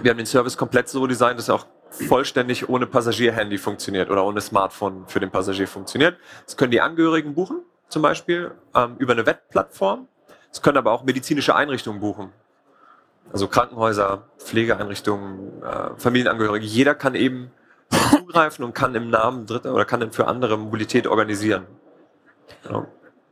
[0.00, 4.24] wir haben den Service komplett so designt, dass er auch vollständig ohne Passagierhandy funktioniert oder
[4.24, 6.16] ohne Smartphone für den Passagier funktioniert.
[6.46, 10.08] Das können die Angehörigen buchen zum Beispiel ähm, über eine Wettplattform.
[10.50, 12.32] Es können aber auch medizinische Einrichtungen buchen.
[13.32, 16.66] Also Krankenhäuser, Pflegeeinrichtungen, äh, Familienangehörige.
[16.66, 17.50] Jeder kann eben
[18.10, 21.66] zugreifen und kann im Namen Dritter oder kann dann für andere Mobilität organisieren.
[22.62, 22.86] Genau.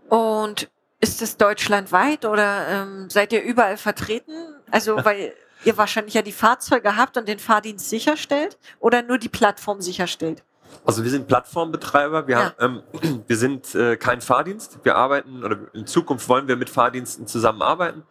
[0.09, 0.69] Und
[1.01, 4.33] ist es deutschlandweit oder ähm, seid ihr überall vertreten?
[4.71, 5.35] Also weil
[5.65, 10.43] ihr wahrscheinlich ja die Fahrzeuge habt und den Fahrdienst sicherstellt oder nur die Plattform sicherstellt?
[10.85, 12.55] Also wir sind Plattformbetreiber, wir, ja.
[12.59, 14.79] haben, ähm, wir sind äh, kein Fahrdienst.
[14.83, 18.05] Wir arbeiten oder in Zukunft wollen wir mit Fahrdiensten zusammenarbeiten.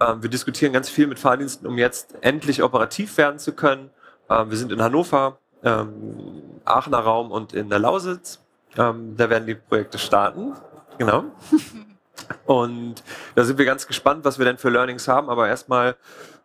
[0.00, 3.90] Ähm, wir diskutieren ganz viel mit Fahrdiensten, um jetzt endlich operativ werden zu können.
[4.28, 8.40] Ähm, wir sind in Hannover, ähm, Aachener Raum und in der Lausitz.
[8.76, 10.54] Ähm, da werden die Projekte starten.
[10.98, 11.24] Genau.
[12.46, 13.02] Und
[13.34, 15.30] da sind wir ganz gespannt, was wir denn für Learnings haben.
[15.30, 15.96] Aber erstmal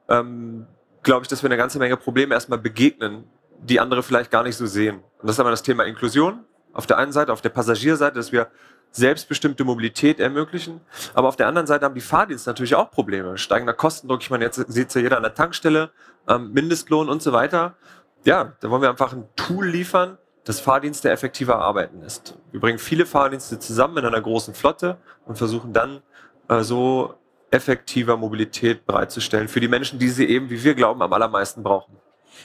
[0.09, 0.65] ähm,
[1.03, 3.25] glaube ich, dass wir eine ganze Menge Probleme erstmal begegnen,
[3.61, 4.97] die andere vielleicht gar nicht so sehen.
[4.97, 6.45] Und das ist aber das Thema Inklusion.
[6.73, 8.47] Auf der einen Seite, auf der Passagierseite, dass wir
[8.91, 10.81] selbstbestimmte Mobilität ermöglichen.
[11.13, 13.37] Aber auf der anderen Seite haben die Fahrdienste natürlich auch Probleme.
[13.37, 15.91] Steigender Kostendruck, ich meine, jetzt sieht ja jeder an der Tankstelle,
[16.27, 17.75] ähm, Mindestlohn und so weiter.
[18.23, 22.37] Ja, da wollen wir einfach ein Tool liefern, das Fahrdienste effektiver arbeiten lässt.
[22.51, 26.01] Wir bringen viele Fahrdienste zusammen in einer großen Flotte und versuchen dann
[26.47, 27.15] äh, so
[27.51, 31.97] effektiver Mobilität bereitzustellen für die Menschen, die sie eben, wie wir glauben, am allermeisten brauchen.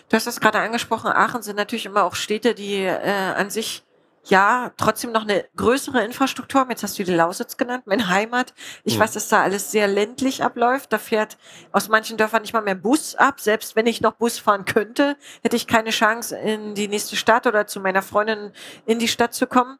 [0.08, 3.84] Du hast das gerade angesprochen, Aachen sind natürlich immer auch Städte, die äh, an sich
[4.24, 6.70] ja, trotzdem noch eine größere Infrastruktur haben.
[6.70, 8.52] Jetzt hast du die Lausitz genannt, meine Heimat.
[8.84, 9.00] Ich mhm.
[9.00, 10.92] weiß, dass da alles sehr ländlich abläuft.
[10.92, 11.38] Da fährt
[11.72, 13.40] aus manchen Dörfern nicht mal mehr Bus ab.
[13.40, 17.46] Selbst wenn ich noch Bus fahren könnte, hätte ich keine Chance, in die nächste Stadt
[17.46, 18.52] oder zu meiner Freundin
[18.84, 19.78] in die Stadt zu kommen.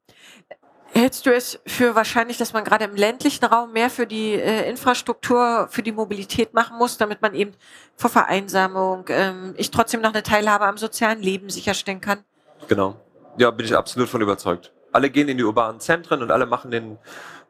[0.92, 4.68] Hältst du es für wahrscheinlich, dass man gerade im ländlichen Raum mehr für die äh,
[4.68, 7.53] Infrastruktur, für die Mobilität machen muss, damit man eben
[7.96, 12.24] vor Vereinsamung, ähm, ich trotzdem noch eine Teilhabe am sozialen Leben sicherstellen kann?
[12.66, 12.96] Genau.
[13.38, 14.72] Ja, bin ich absolut von überzeugt.
[14.90, 16.98] Alle gehen in die urbanen Zentren und alle machen den,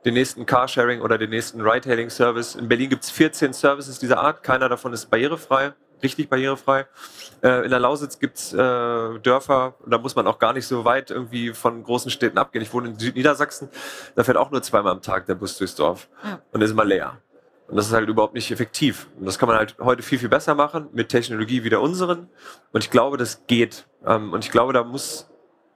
[0.05, 2.57] den nächsten Carsharing oder den nächsten Ride-Hailing-Service.
[2.57, 4.43] In Berlin gibt es 14 Services dieser Art.
[4.43, 6.87] Keiner davon ist barrierefrei, richtig barrierefrei.
[7.43, 10.85] Äh, in der Lausitz gibt es äh, Dörfer, da muss man auch gar nicht so
[10.85, 12.63] weit irgendwie von großen Städten abgehen.
[12.63, 13.69] Ich wohne in Südniedersachsen,
[14.15, 16.41] da fährt auch nur zweimal am Tag der Bus durchs Dorf ja.
[16.53, 17.19] und ist immer leer.
[17.71, 19.07] Und das ist halt überhaupt nicht effektiv.
[19.19, 22.29] Und das kann man halt heute viel, viel besser machen mit Technologie wie der unseren.
[22.73, 23.87] Und ich glaube, das geht.
[24.05, 25.30] Ähm, und ich glaube, da muss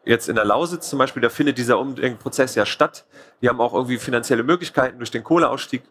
[0.04, 1.82] jetzt in der Lausitz zum Beispiel, da findet dieser
[2.18, 3.06] Prozess ja statt.
[3.40, 5.82] Die haben auch irgendwie finanzielle Möglichkeiten durch den Kohleausstieg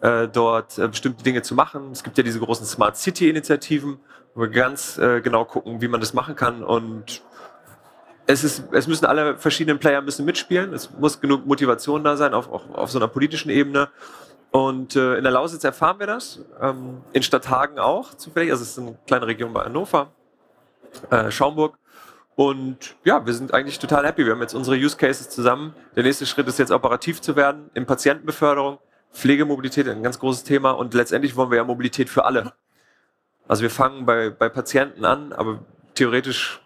[0.00, 1.90] äh, dort äh, bestimmte Dinge zu machen.
[1.92, 3.98] Es gibt ja diese großen Smart City Initiativen,
[4.34, 7.22] wo wir ganz äh, genau gucken, wie man das machen kann und
[8.30, 10.72] es, ist, es müssen alle verschiedenen Player müssen mitspielen.
[10.72, 13.88] Es muss genug Motivation da sein, auf, auf, auf so einer politischen Ebene.
[14.52, 16.40] Und äh, in der Lausitz erfahren wir das.
[16.60, 18.50] Ähm, in Stadthagen auch zufällig.
[18.52, 20.12] Also es ist eine kleine Region bei Hannover,
[21.10, 21.79] äh, Schaumburg.
[22.40, 24.24] Und ja, wir sind eigentlich total happy.
[24.24, 25.74] Wir haben jetzt unsere Use Cases zusammen.
[25.94, 28.78] Der nächste Schritt ist jetzt operativ zu werden in Patientenbeförderung.
[29.12, 32.54] Pflegemobilität ein ganz großes Thema und letztendlich wollen wir ja Mobilität für alle.
[33.46, 36.62] Also wir fangen bei, bei Patienten an, aber theoretisch,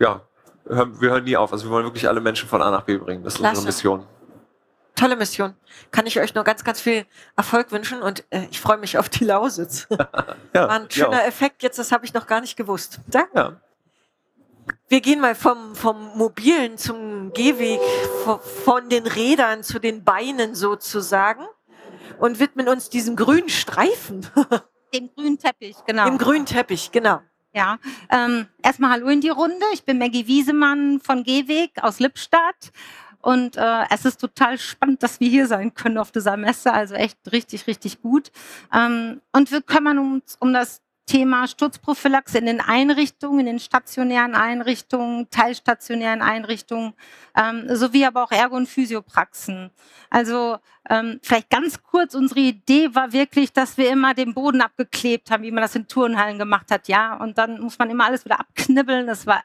[0.00, 0.22] ja,
[0.66, 1.52] hören, wir hören nie auf.
[1.52, 3.22] Also wir wollen wirklich alle Menschen von A nach B bringen.
[3.22, 3.58] Das ist Klasse.
[3.58, 4.06] unsere Mission.
[4.96, 5.54] Tolle Mission.
[5.92, 9.08] Kann ich euch nur ganz, ganz viel Erfolg wünschen und äh, ich freue mich auf
[9.08, 9.86] die Lausitz.
[9.90, 9.98] ja,
[10.54, 12.98] War ein schöner Effekt jetzt, das habe ich noch gar nicht gewusst.
[13.06, 13.38] Danke.
[13.38, 13.60] Ja.
[14.88, 17.80] Wir gehen mal vom, vom mobilen zum Gehweg,
[18.64, 21.46] von den Rädern zu den Beinen sozusagen
[22.18, 24.26] und widmen uns diesem grünen Streifen.
[24.94, 26.04] Dem grünen Teppich, genau.
[26.04, 27.22] Dem grünen Teppich, genau.
[27.54, 27.78] Ja,
[28.10, 29.64] ähm, erstmal Hallo in die Runde.
[29.72, 32.72] Ich bin Maggie Wiesemann von Gehweg aus Lippstadt.
[33.22, 36.72] Und äh, es ist total spannend, dass wir hier sein können auf dieser Messe.
[36.72, 38.32] Also echt richtig, richtig gut.
[38.74, 40.82] Ähm, und wir kümmern uns um das
[41.12, 46.94] Thema Sturzprophylaxe in den Einrichtungen, in den stationären Einrichtungen, teilstationären Einrichtungen,
[47.36, 49.70] ähm, sowie aber auch Ergo- und Physiopraxen.
[50.08, 50.56] Also
[50.88, 55.42] ähm, vielleicht ganz kurz, unsere Idee war wirklich, dass wir immer den Boden abgeklebt haben,
[55.42, 57.16] wie man das in Turnhallen gemacht hat, ja.
[57.16, 59.06] Und dann muss man immer alles wieder abknibbeln.
[59.06, 59.44] Das war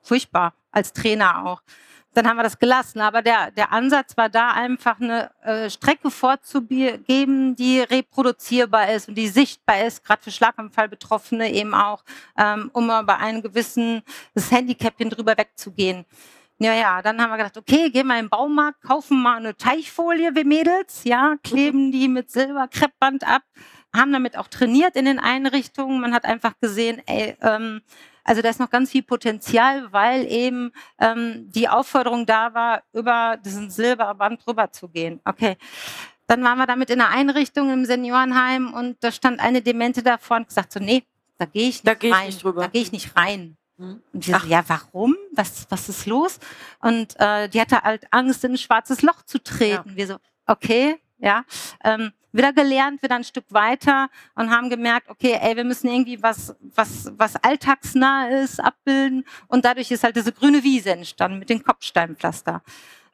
[0.00, 1.60] furchtbar, als Trainer auch
[2.14, 3.00] dann haben wir das gelassen.
[3.00, 9.16] Aber der, der Ansatz war da einfach eine äh, Strecke vorzugeben, die reproduzierbar ist und
[9.16, 12.04] die sichtbar ist, gerade für Schlaganfallbetroffene eben auch,
[12.38, 14.02] ähm, um bei einem gewissen
[14.34, 16.06] das Handicapchen drüber wegzugehen.
[16.58, 19.56] Ja, ja, dann haben wir gedacht, okay, gehen wir in den Baumarkt, kaufen mal eine
[19.56, 23.42] Teichfolie, wir Mädels, ja, kleben die mit Silberkreppband ab,
[23.94, 26.00] haben damit auch trainiert in den Einrichtungen.
[26.00, 27.82] Man hat einfach gesehen, ey, ähm,
[28.24, 33.36] also da ist noch ganz viel Potenzial, weil eben ähm, die Aufforderung da war, über
[33.36, 35.20] diesen Silberband drüber zu gehen.
[35.24, 35.56] Okay.
[36.26, 40.38] Dann waren wir damit in einer Einrichtung im Seniorenheim und da stand eine Demente davor
[40.38, 41.04] und gesagt so, nee,
[41.36, 42.22] da gehe ich nicht da geh rein.
[42.22, 42.62] Ich nicht drüber.
[42.62, 43.56] Da gehe ich nicht rein.
[43.78, 44.02] Hm.
[44.12, 45.16] Und wir so, ja, warum?
[45.32, 46.38] Was, was ist los?
[46.80, 49.90] Und äh, die hatte halt Angst, in ein schwarzes Loch zu treten.
[49.90, 49.96] Ja.
[49.96, 51.44] Wir so, okay, ja.
[51.82, 56.20] Ähm, wieder gelernt, wieder ein Stück weiter und haben gemerkt, okay, ey, wir müssen irgendwie
[56.20, 59.24] was, was, was alltagsnah ist, abbilden.
[59.46, 62.62] Und dadurch ist halt diese grüne Wiese entstanden mit den Kopfsteinpflaster.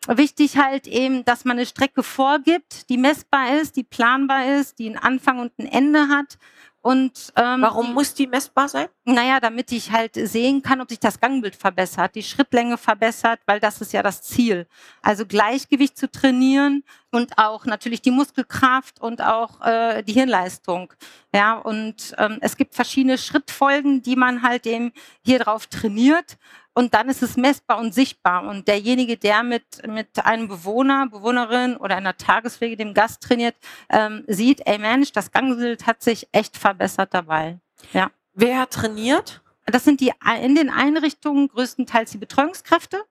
[0.08, 4.86] Wichtig halt eben, dass man eine Strecke vorgibt, die messbar ist, die planbar ist, die
[4.86, 6.38] einen Anfang und ein Ende hat
[6.82, 8.88] und ähm, warum muss die messbar sein?
[9.04, 13.60] Naja, damit ich halt sehen kann, ob sich das Gangbild verbessert, die Schrittlänge verbessert, weil
[13.60, 14.66] das ist ja das Ziel.
[15.02, 20.90] Also Gleichgewicht zu trainieren und auch natürlich die Muskelkraft und auch äh, die Hirnleistung.
[21.34, 26.38] Ja, und ähm, es gibt verschiedene Schrittfolgen, die man halt eben hier drauf trainiert
[26.74, 28.46] und dann ist es messbar und sichtbar.
[28.46, 33.56] Und derjenige, der mit, mit einem Bewohner, Bewohnerin oder einer Tagespflege, dem Gast trainiert,
[33.88, 37.59] ähm, sieht, ey Mensch, das Gangbild hat sich echt verbessert dabei.
[37.92, 38.11] Ja.
[38.35, 39.42] Wer trainiert?
[39.66, 43.04] Das sind die in den Einrichtungen größtenteils die Betreuungskräfte.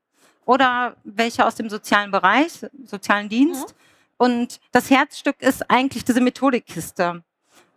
[0.45, 3.67] oder welche aus dem sozialen Bereich, sozialen Dienst.
[3.69, 3.75] Mhm.
[4.17, 7.23] Und das Herzstück ist eigentlich diese Methodikkiste.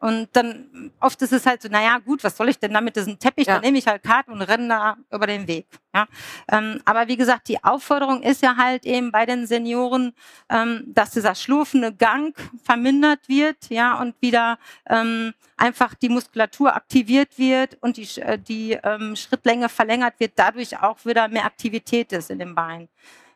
[0.03, 3.21] Und dann oft ist es halt so, naja, gut, was soll ich denn damit diesen
[3.21, 3.47] Teppich?
[3.47, 3.55] Ja.
[3.55, 5.69] Dann nehme ich halt Karten und renne da über den Weg.
[5.95, 6.09] Ja?
[6.51, 10.12] Ähm, aber wie gesagt, die Aufforderung ist ja halt eben bei den Senioren,
[10.51, 14.59] ähm, dass dieser schlurfende Gang vermindert wird, ja, und wieder
[14.91, 20.83] ähm, einfach die Muskulatur aktiviert wird und die, äh, die ähm, Schrittlänge verlängert wird, dadurch
[20.83, 22.88] auch wieder mehr Aktivität ist in den Beinen.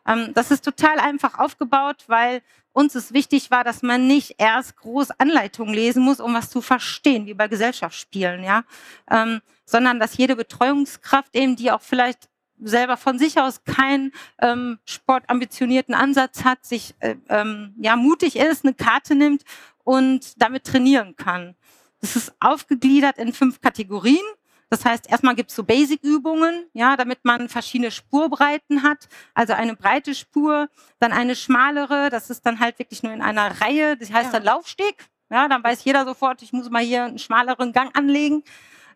[0.07, 2.41] Ähm, das ist total einfach aufgebaut, weil
[2.71, 6.61] uns es wichtig war, dass man nicht erst groß Anleitungen lesen muss, um was zu
[6.61, 8.63] verstehen, wie bei Gesellschaftsspielen, ja,
[9.09, 14.79] ähm, sondern dass jede Betreuungskraft eben, die auch vielleicht selber von sich aus keinen ähm,
[14.85, 19.43] sportambitionierten Ansatz hat, sich äh, ähm, ja mutig ist, eine Karte nimmt
[19.83, 21.55] und damit trainieren kann.
[22.01, 24.25] Das ist aufgegliedert in fünf Kategorien.
[24.69, 29.07] Das heißt, erstmal gibt es so Basic-Übungen, ja, damit man verschiedene Spurbreiten hat.
[29.33, 33.61] Also eine breite Spur, dann eine schmalere, das ist dann halt wirklich nur in einer
[33.61, 34.39] Reihe, das heißt ja.
[34.39, 35.07] dann Laufsteg.
[35.29, 38.43] Ja, dann weiß jeder sofort, ich muss mal hier einen schmaleren Gang anlegen.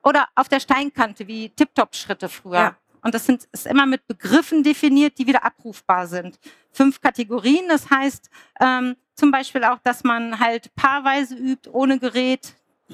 [0.04, 2.54] Oder auf der Steinkante, wie Tip-Top-Schritte früher.
[2.54, 2.76] Ja.
[3.04, 6.40] Und das sind, ist immer mit Begriffen definiert, die wieder abrufbar sind.
[6.72, 8.30] Fünf Kategorien, das heißt
[8.60, 12.54] ähm, zum Beispiel auch, dass man halt paarweise übt, ohne Gerät,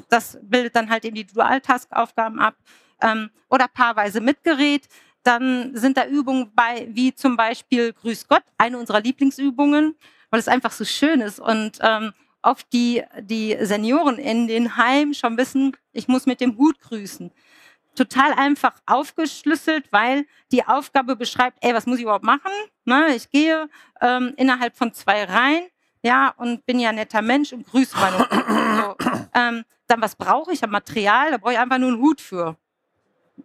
[0.10, 2.55] das bildet dann halt eben die Dual-Task-Aufgaben ab.
[3.01, 4.88] Ähm, oder paarweise mit Gerät.
[5.23, 9.95] Dann sind da Übungen bei, wie zum Beispiel Grüß Gott, eine unserer Lieblingsübungen,
[10.29, 15.13] weil es einfach so schön ist und ähm, oft die, die Senioren in den Heimen
[15.13, 17.31] schon wissen, ich muss mit dem Hut grüßen.
[17.95, 22.51] Total einfach aufgeschlüsselt, weil die Aufgabe beschreibt, ey, was muss ich überhaupt machen?
[22.86, 23.67] Ne, ich gehe
[24.01, 25.65] ähm, innerhalb von zwei Reihen,
[26.03, 28.17] ja, und bin ja ein netter Mensch und grüße meine.
[28.77, 28.95] so,
[29.38, 31.32] ähm, dann was brauche ich am Material?
[31.32, 32.58] Da brauche ich einfach nur einen Hut für.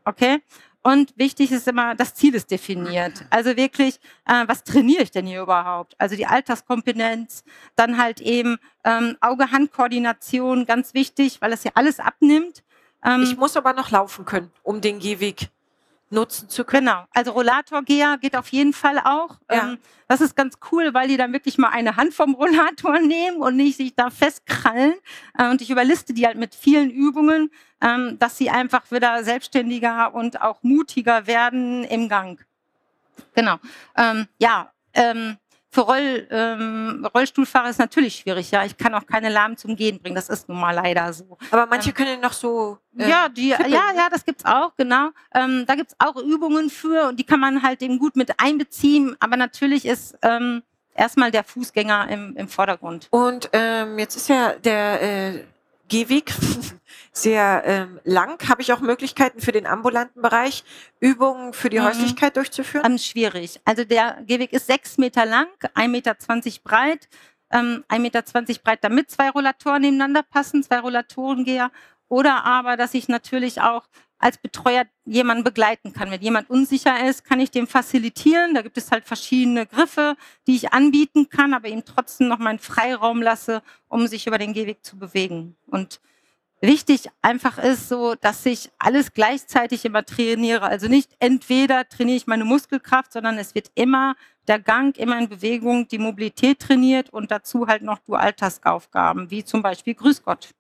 [0.05, 0.43] Okay?
[0.83, 3.25] Und wichtig ist immer, das Ziel ist definiert.
[3.31, 5.95] Also wirklich, äh, was trainiere ich denn hier überhaupt?
[5.99, 7.45] Also die Alltagskompetenz,
[7.77, 12.65] dann halt eben ähm, Auge-Hand-Koordination, ganz wichtig, weil das ja alles abnimmt.
[13.05, 15.51] Ähm, ich muss aber noch laufen können, um den Gehweg
[16.13, 16.87] nutzen zu können.
[16.87, 19.39] Genau, also Rollator-Geher geht auf jeden Fall auch.
[19.51, 19.71] Ja.
[19.71, 23.39] Ähm, das ist ganz cool, weil die dann wirklich mal eine Hand vom Rollator nehmen
[23.39, 24.95] und nicht sich da festkrallen.
[25.39, 30.15] Äh, und ich überliste die halt mit vielen Übungen, ähm, dass sie einfach wieder selbstständiger
[30.15, 32.45] und auch mutiger werden im Gang.
[33.35, 33.57] Genau.
[33.97, 35.39] Ähm, ja, ähm,
[35.73, 38.63] für Roll, ähm, Rollstuhlfahrer ist natürlich schwierig, ja.
[38.63, 41.39] Ich kann auch keine Lahmen zum Gehen bringen, das ist nun mal leider so.
[41.51, 42.77] Aber manche ähm, können noch so.
[42.99, 45.09] Äh, ja, die, ja, ja, das gibt's auch, genau.
[45.35, 49.17] Ähm, da gibt's auch Übungen für und die kann man halt eben gut mit einbeziehen.
[49.19, 50.63] Aber natürlich ist ähm,
[50.95, 53.09] erstmal der Fußgänger im, im Vordergrund.
[53.11, 55.45] Und ähm, jetzt ist ja der äh,
[55.93, 56.33] Gehweg
[57.13, 58.49] sehr ähm, lang.
[58.49, 60.65] Habe ich auch Möglichkeiten für den ambulanten Bereich,
[61.01, 61.85] Übungen für die mhm.
[61.85, 62.87] Häuslichkeit durchzuführen?
[62.87, 63.61] Ähm, schwierig.
[63.67, 66.17] Also der Gehweg ist sechs Meter lang, 1,20 Meter
[66.65, 67.09] breit,
[67.51, 68.23] ähm, 1,20 Meter
[68.65, 71.71] breit, damit zwei Rollatoren nebeneinander passen, zwei Rollatorengeher.
[72.13, 73.85] Oder aber, dass ich natürlich auch
[74.19, 76.11] als Betreuer jemanden begleiten kann.
[76.11, 78.53] Wenn jemand unsicher ist, kann ich dem facilitieren.
[78.53, 82.59] Da gibt es halt verschiedene Griffe, die ich anbieten kann, aber ihm trotzdem noch meinen
[82.59, 85.57] Freiraum lasse, um sich über den Gehweg zu bewegen.
[85.69, 86.03] Und
[86.61, 90.65] wichtig einfach ist so, dass ich alles gleichzeitig immer trainiere.
[90.67, 94.17] Also nicht entweder trainiere ich meine Muskelkraft, sondern es wird immer
[94.49, 99.63] der Gang, immer in Bewegung, die Mobilität trainiert und dazu halt noch Dualtaskaufgaben, wie zum
[99.63, 100.51] Beispiel Grüß Gott.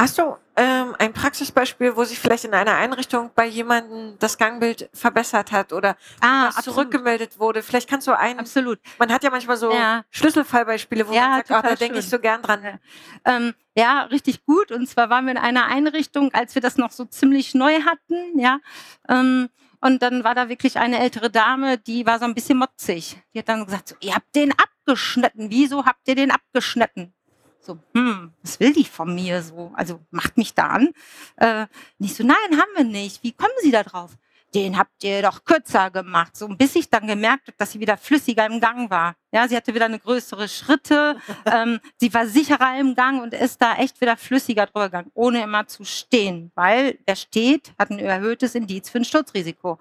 [0.00, 4.88] Hast du ähm, ein Praxisbeispiel, wo sich vielleicht in einer Einrichtung bei jemandem das Gangbild
[4.94, 7.64] verbessert hat oder ah, zurückgemeldet wurde?
[7.64, 8.38] Vielleicht kannst du einen.
[8.38, 8.78] Absolut.
[9.00, 10.04] Man hat ja manchmal so ja.
[10.10, 12.62] Schlüsselfallbeispiele, wo ja, man sagt, oh, da denke ich so gern dran.
[12.62, 12.78] Ja.
[13.24, 14.70] Ähm, ja, richtig gut.
[14.70, 18.38] Und zwar waren wir in einer Einrichtung, als wir das noch so ziemlich neu hatten,
[18.38, 18.60] ja.
[19.08, 19.48] Ähm,
[19.80, 23.20] und dann war da wirklich eine ältere Dame, die war so ein bisschen motzig.
[23.34, 25.50] Die hat dann gesagt, so, ihr habt den abgeschnitten.
[25.50, 27.14] Wieso habt ihr den abgeschnitten?
[27.60, 29.72] So, hm, was will die von mir so?
[29.74, 30.88] Also macht mich da an.
[31.36, 31.66] Äh,
[31.98, 33.22] nicht so, nein, haben wir nicht.
[33.22, 34.16] Wie kommen Sie da drauf?
[34.54, 36.34] Den habt ihr doch kürzer gemacht.
[36.34, 39.14] So, bis ich dann gemerkt habe, dass sie wieder flüssiger im Gang war.
[39.30, 41.20] Ja, sie hatte wieder eine größere Schritte.
[41.44, 45.42] ähm, sie war sicherer im Gang und ist da echt wieder flüssiger drüber gegangen, ohne
[45.42, 46.50] immer zu stehen.
[46.54, 49.78] Weil wer steht, hat ein erhöhtes Indiz für ein Sturzrisiko.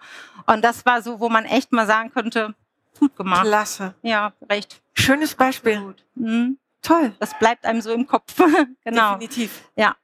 [0.48, 2.54] Und das war so, wo man echt mal sagen könnte,
[3.00, 3.46] gut gemacht.
[3.46, 3.96] Klasse.
[4.02, 4.82] Ja, recht.
[4.94, 5.96] Schönes Beispiel.
[6.16, 6.58] Mhm.
[6.88, 7.14] Toll.
[7.20, 8.34] Das bleibt einem so im Kopf.
[8.86, 9.16] genau.
[9.16, 9.64] Definitiv.
[9.76, 9.96] Ja.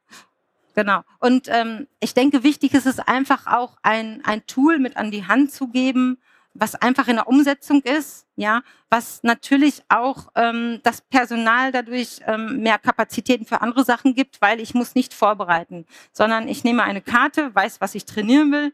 [0.76, 1.04] Genau.
[1.20, 5.26] Und ähm, ich denke, wichtig ist es einfach auch ein, ein Tool mit an die
[5.26, 6.18] Hand zu geben,
[6.56, 12.58] was einfach in der Umsetzung ist, ja, was natürlich auch ähm, das Personal dadurch ähm,
[12.58, 17.02] mehr Kapazitäten für andere Sachen gibt, weil ich muss nicht vorbereiten, sondern ich nehme eine
[17.02, 18.74] Karte, weiß, was ich trainieren will,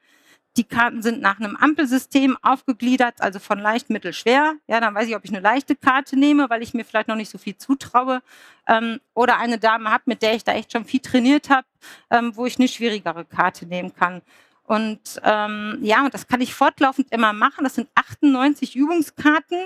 [0.59, 4.55] Die Karten sind nach einem Ampelsystem aufgegliedert, also von leicht, mittel, schwer.
[4.67, 7.15] Ja, dann weiß ich, ob ich eine leichte Karte nehme, weil ich mir vielleicht noch
[7.15, 8.21] nicht so viel zutraue.
[8.67, 11.65] Ähm, oder eine Dame habe, mit der ich da echt schon viel trainiert habe,
[12.09, 14.21] ähm, wo ich eine schwierigere Karte nehmen kann.
[14.63, 17.63] Und ähm, ja, und das kann ich fortlaufend immer machen.
[17.63, 19.59] Das sind 98 Übungskarten,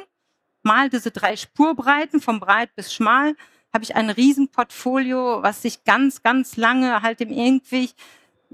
[0.62, 3.36] mal diese drei Spurbreiten, von breit bis schmal,
[3.74, 7.90] habe ich ein Riesenportfolio, was sich ganz, ganz lange halt im irgendwie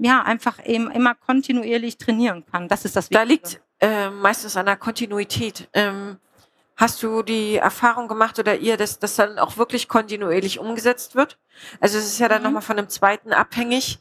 [0.02, 2.68] ja, einfach eben immer kontinuierlich trainieren kann.
[2.68, 3.18] Das ist das Wichtige.
[3.18, 5.68] Da liegt äh, meistens an der Kontinuität.
[5.74, 6.18] Ähm,
[6.76, 11.38] hast du die Erfahrung gemacht oder ihr, dass das dann auch wirklich kontinuierlich umgesetzt wird?
[11.80, 12.44] Also es ist ja dann mhm.
[12.44, 13.98] nochmal von einem zweiten abhängig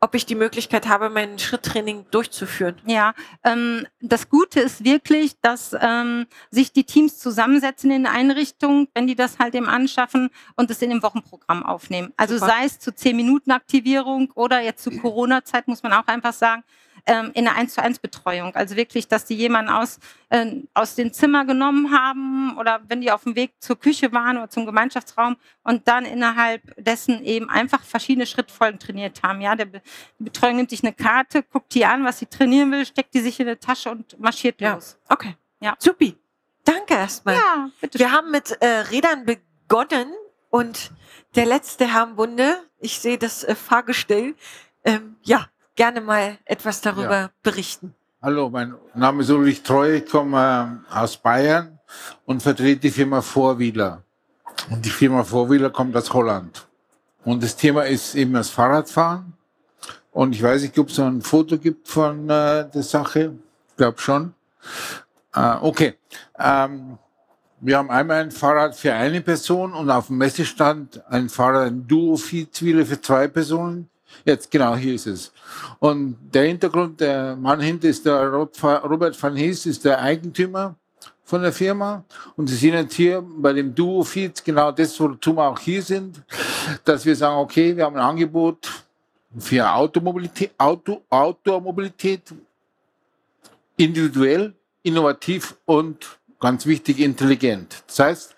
[0.00, 2.76] ob ich die Möglichkeit habe, mein Schritttraining durchzuführen.
[2.86, 9.06] Ja, ähm, das Gute ist wirklich, dass ähm, sich die Teams zusammensetzen in Einrichtungen, wenn
[9.06, 12.12] die das halt eben anschaffen und es in dem Wochenprogramm aufnehmen.
[12.16, 12.52] Also Super.
[12.52, 16.62] sei es zu 10 Minuten Aktivierung oder jetzt zu Corona-Zeit muss man auch einfach sagen,
[17.06, 18.54] ähm, in einer 1 zu 1 Betreuung.
[18.54, 19.98] Also wirklich, dass die jemanden aus,
[20.28, 24.36] äh, aus dem Zimmer genommen haben oder wenn die auf dem Weg zur Küche waren
[24.36, 29.40] oder zum Gemeinschaftsraum und dann innerhalb dessen eben einfach verschiedene Schrittfolgen trainiert haben.
[29.40, 29.82] Ja, der Be
[30.18, 33.20] die Betreuung nimmt sich eine Karte, guckt die an, was sie trainieren will, steckt die
[33.20, 34.74] sich in eine Tasche und marschiert ja.
[34.74, 34.98] los.
[35.08, 35.36] Okay.
[35.60, 35.74] Ja.
[35.78, 36.16] Supi.
[36.64, 37.36] Danke erstmal.
[37.36, 37.98] Ja, bitte.
[37.98, 40.12] Wir haben mit äh, Rädern begonnen
[40.50, 40.90] und
[41.36, 44.34] der letzte Herr im Bunde, ich sehe das äh, Fahrgestell,
[44.84, 45.46] ähm, ja,
[45.76, 47.30] gerne mal etwas darüber ja.
[47.42, 47.94] berichten.
[48.20, 51.78] Hallo, mein Name ist Ulrich Treu, ich komme äh, aus Bayern
[52.24, 54.02] und vertrete die Firma Vorwieler.
[54.70, 56.66] Und die Firma Vorwieler kommt aus Holland.
[57.24, 59.34] Und das Thema ist eben das Fahrradfahren.
[60.12, 63.34] Und ich weiß nicht, ob es ein Foto gibt von äh, der Sache.
[63.68, 64.32] Ich glaube schon.
[65.34, 65.94] Äh, okay.
[66.38, 66.98] Ähm,
[67.60, 71.86] wir haben einmal ein Fahrrad für eine Person und auf dem Messestand ein Fahrrad, ein
[71.86, 73.90] Duo-Viertwheeler für zwei Personen.
[74.24, 75.32] Jetzt, genau, hier ist es.
[75.78, 80.74] Und der Hintergrund, der Mann hinter ist der Robert van Hees, ist der Eigentümer
[81.24, 82.04] von der Firma.
[82.36, 86.22] Und Sie sehen jetzt hier bei dem Duo-Feed genau das, wozu wir auch hier sind,
[86.84, 88.84] dass wir sagen, okay, wir haben ein Angebot
[89.38, 92.22] für Automobilität, Auto, Outdoor-Mobilität,
[93.76, 97.82] individuell, innovativ und ganz wichtig, intelligent.
[97.86, 98.36] Das heißt,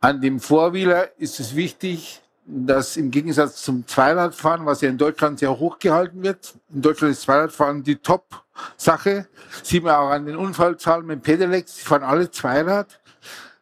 [0.00, 5.38] an dem Vorwheeler ist es wichtig, dass im Gegensatz zum Zweiradfahren, was ja in Deutschland
[5.38, 9.28] sehr hoch gehalten wird, in Deutschland ist Zweiradfahren die Top-Sache.
[9.62, 12.98] Sieht man auch an den Unfallzahlen mit Pedelecs, die fahren alle Zweirad.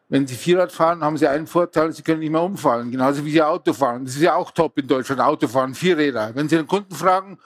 [0.09, 3.31] Wenn Sie Vierrad fahren, haben Sie einen Vorteil, Sie können nicht mehr umfallen, genauso wie
[3.31, 4.03] Sie Auto fahren.
[4.03, 6.31] Das ist ja auch top in Deutschland, Autofahren, Vierräder.
[6.33, 7.37] Wenn Sie den Kunden fragen,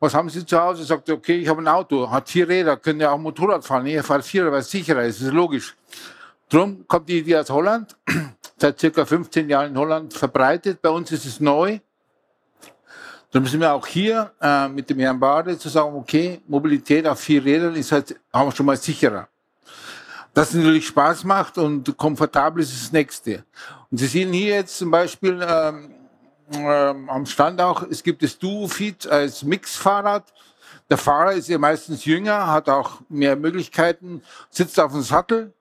[0.00, 2.76] was haben Sie zu Hause, sagt er, okay, ich habe ein Auto, hat vier Räder,
[2.76, 3.86] können ja auch Motorrad fahren.
[3.86, 5.76] Er fährt Vierrad, weil es sicherer ist, das ist logisch.
[6.50, 7.96] Drum kommt die Idee aus Holland
[8.56, 10.82] seit circa 15 Jahren in Holland verbreitet.
[10.82, 11.78] Bei uns ist es neu.
[13.30, 17.20] Dann müssen wir auch hier äh, mit dem Herrn Bade zu sagen, okay, Mobilität auf
[17.20, 19.28] vier Rädern ist halt wir schon mal sicherer.
[20.34, 23.44] Das natürlich Spaß macht und komfortabel ist das Nächste.
[23.88, 25.94] Und Sie sehen hier jetzt zum Beispiel ähm,
[26.52, 30.24] ähm, am Stand auch, es gibt das Duo-Feed als Mix-Fahrrad.
[30.88, 35.52] Der Fahrer ist ja meistens jünger, hat auch mehr Möglichkeiten, sitzt auf dem Sattel,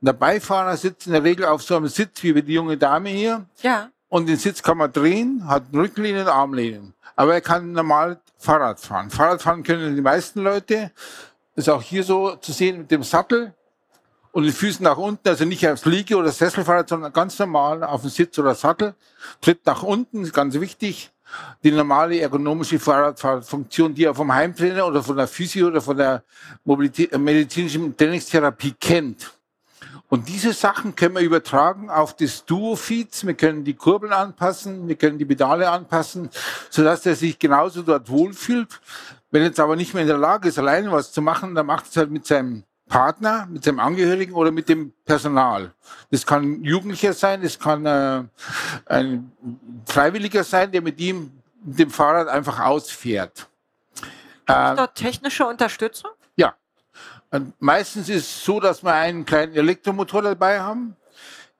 [0.00, 3.46] der Beifahrer sitzt in der Regel auf so einem Sitz wie die junge Dame hier.
[3.62, 3.90] Ja.
[4.08, 6.94] Und den Sitz kann man drehen, hat Rücklehnen, Armlehnen.
[7.16, 9.10] Aber er kann normal Fahrrad fahren.
[9.10, 10.92] Fahrrad fahren können die meisten Leute.
[11.54, 13.54] Ist auch hier so zu sehen mit dem Sattel
[14.32, 18.02] und den Füßen nach unten, also nicht aufs Liege- oder Sesselfahrrad, sondern ganz normal auf
[18.02, 18.94] dem Sitz oder Sattel.
[19.40, 21.10] Tritt nach unten, ist ganz wichtig.
[21.64, 26.22] Die normale ergonomische Fahrradfahrfunktion, die er vom Heimtrainer oder von der Physio oder von der
[26.64, 29.35] medizinischen Trainingstherapie kennt.
[30.16, 33.26] Und diese Sachen können wir übertragen auf das Duo-Feeds.
[33.26, 36.30] Wir können die Kurbeln anpassen, wir können die Pedale anpassen,
[36.70, 38.80] sodass er sich genauso dort wohlfühlt.
[39.30, 41.66] Wenn er jetzt aber nicht mehr in der Lage ist, alleine was zu machen, dann
[41.66, 45.74] macht es halt mit seinem Partner, mit seinem Angehörigen oder mit dem Personal.
[46.10, 48.22] Das kann Jugendlicher sein, das kann äh,
[48.86, 49.30] ein
[49.84, 51.30] Freiwilliger sein, der mit ihm,
[51.62, 53.48] mit dem Fahrrad einfach ausfährt.
[54.46, 56.12] Gibt es dort technische Unterstützung?
[57.58, 60.96] Meistens ist es so, dass wir einen kleinen Elektromotor dabei haben.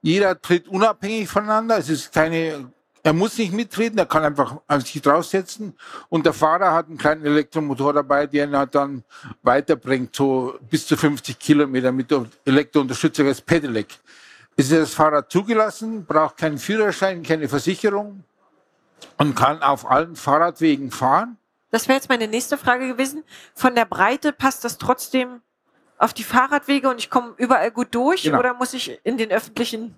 [0.02, 1.78] Jeder tritt unabhängig voneinander.
[1.78, 2.70] Es ist keine,
[3.02, 5.76] er muss nicht mitreden, er kann einfach sich draufsetzen.
[6.08, 9.04] Und der Fahrer hat einen kleinen Elektromotor dabei, der ihn dann
[9.42, 12.12] weiterbringt, so bis zu 50 Kilometer mit
[12.44, 13.88] Elektrounterstützung als Pedelec.
[14.56, 18.24] Ist das Fahrrad zugelassen, braucht keinen Führerschein, keine Versicherung
[19.18, 21.36] und kann auf allen Fahrradwegen fahren.
[21.70, 23.24] Das wäre jetzt meine nächste Frage gewesen.
[23.54, 25.42] Von der Breite passt das trotzdem
[25.98, 28.38] auf die Fahrradwege und ich komme überall gut durch genau.
[28.38, 29.94] oder muss ich in den öffentlichen?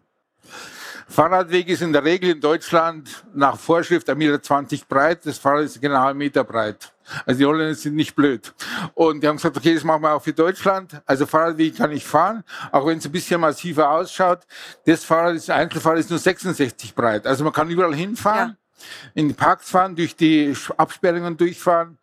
[1.08, 5.24] Fahrradweg ist in der Regel in Deutschland nach Vorschrift 1,20 Meter breit.
[5.24, 6.92] Das Fahrrad ist genau einen Meter breit.
[7.24, 8.52] Also die Holländer sind nicht blöd.
[8.92, 11.00] Und die haben gesagt, okay, das machen wir auch für Deutschland.
[11.06, 14.40] Also Fahrradweg kann ich fahren, auch wenn es ein bisschen massiver ausschaut.
[14.84, 17.26] Das Fahrrad ist, ein Einzelfahrrad ist nur 66 breit.
[17.26, 18.50] Also man kann überall hinfahren.
[18.50, 18.56] Ja
[19.14, 21.98] in die Parks fahren, durch die Absperrungen durchfahren.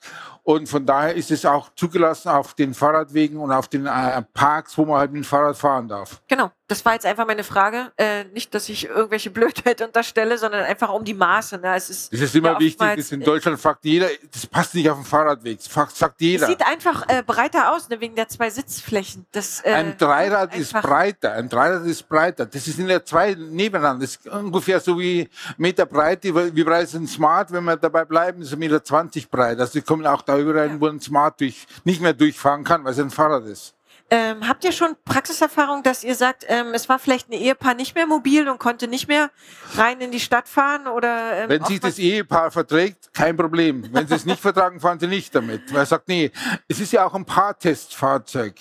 [0.45, 4.77] Und von daher ist es auch zugelassen auf den Fahrradwegen und auf den äh, Parks,
[4.77, 6.21] wo man halt mit dem Fahrrad fahren darf.
[6.27, 7.91] Genau, das war jetzt einfach meine Frage.
[7.97, 11.57] Äh, nicht, dass ich irgendwelche Blödheit unterstelle, sondern einfach um die Maße.
[11.57, 11.75] Ne?
[11.75, 14.87] Es ist, das ist immer ja wichtig, dass in Deutschland fragt jeder, das passt nicht
[14.87, 15.57] auf den Fahrradweg.
[15.57, 16.43] Das sagt jeder.
[16.43, 17.99] Es sieht einfach äh, breiter aus, ne?
[17.99, 19.25] wegen der zwei Sitzflächen.
[19.31, 22.45] Das, äh, ein Dreirad ist breiter, ein Dreirad ist breiter.
[22.45, 24.05] Das sind ja zwei nebeneinander.
[24.05, 25.27] Das ist ungefähr so wie
[25.57, 26.23] Meter breit.
[26.23, 29.59] Wie breit ist ein Smart, wenn wir dabei bleiben, ist ein Meter zwanzig breit.
[29.59, 30.79] Also die kommen auch da überall, ja.
[30.79, 33.75] wo ein Smart durch, nicht mehr durchfahren kann, weil es ein Fahrrad ist.
[34.11, 37.95] Ähm, habt ihr schon Praxiserfahrung, dass ihr sagt, ähm, es war vielleicht ein Ehepaar nicht
[37.95, 39.31] mehr mobil und konnte nicht mehr
[39.75, 40.87] rein in die Stadt fahren?
[40.87, 43.89] Oder, ähm, Wenn sich das Ehepaar verträgt, kein Problem.
[43.91, 45.73] Wenn sie es nicht vertragen, fahren sie nicht damit.
[45.73, 46.31] Weil er sagt, nee,
[46.67, 48.53] es ist ja auch ein Paartestfahrzeug.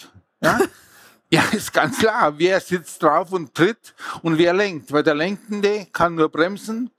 [0.43, 0.61] Ja?
[1.35, 2.35] Ja, ist ganz klar.
[2.39, 4.93] Wer sitzt drauf und tritt und wer lenkt?
[4.93, 6.91] Weil der Lenkende kann nur bremsen,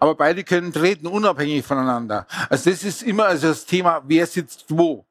[0.00, 2.26] aber beide können treten, unabhängig voneinander.
[2.50, 5.06] Also das ist immer also das Thema, wer sitzt wo.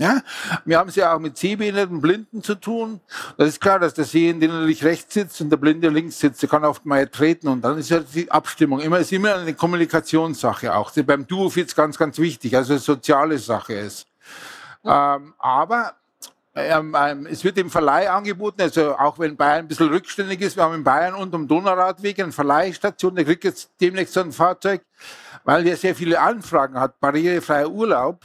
[0.00, 0.20] Ja,
[0.64, 3.00] wir haben es ja auch mit sehbehinderten Blinden zu tun.
[3.36, 6.40] Das ist klar, dass der Sehende natürlich rechts sitzt und der Blinde links sitzt.
[6.40, 9.54] Der kann oft mal treten und dann ist ja die Abstimmung immer ist immer eine
[9.54, 10.92] Kommunikationssache auch.
[10.92, 14.06] Beim Duo jetzt ganz, ganz wichtig, also eine soziale Sache ist.
[14.84, 15.94] Ähm, aber
[16.54, 20.74] es wird im Verleih angeboten, also auch wenn Bayern ein bisschen rückständig ist, wir haben
[20.74, 24.82] in Bayern und am Donauradweg eine Verleihstation, der kriegt jetzt demnächst so ein Fahrzeug,
[25.44, 28.24] weil der sehr viele Anfragen hat, barrierefreier Urlaub.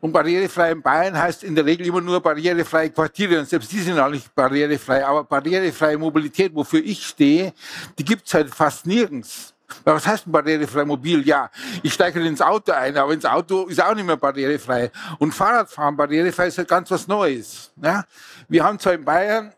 [0.00, 3.40] Und barrierefrei in Bayern heißt in der Regel immer nur barrierefreie Quartiere.
[3.40, 5.04] Und selbst die sind auch nicht barrierefrei.
[5.04, 7.52] Aber barrierefreie Mobilität, wofür ich stehe,
[7.98, 9.54] die gibt es halt fast nirgends.
[9.84, 11.26] Was heißt barrierefrei mobil?
[11.26, 11.50] Ja,
[11.82, 14.90] ich steige ins Auto ein, aber ins Auto ist auch nicht mehr barrierefrei.
[15.18, 17.70] Und Fahrradfahren barrierefrei ist halt ganz was Neues.
[17.82, 18.04] Ja?
[18.48, 19.52] Wir haben zwar in Bayern,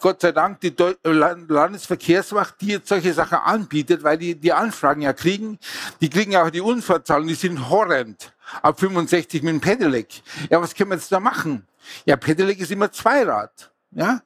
[0.00, 0.74] Gott sei Dank, die
[1.04, 5.58] Landesverkehrswacht, die jetzt solche Sachen anbietet, weil die die Anfragen ja kriegen.
[6.00, 8.32] Die kriegen auch die Unfallzahlen, die sind horrend.
[8.62, 10.22] Ab 65 mit dem Pedelec.
[10.48, 11.66] Ja, was können wir jetzt da machen?
[12.04, 13.70] Ja, Pedelec ist immer Zweirad.
[13.96, 14.20] Ja?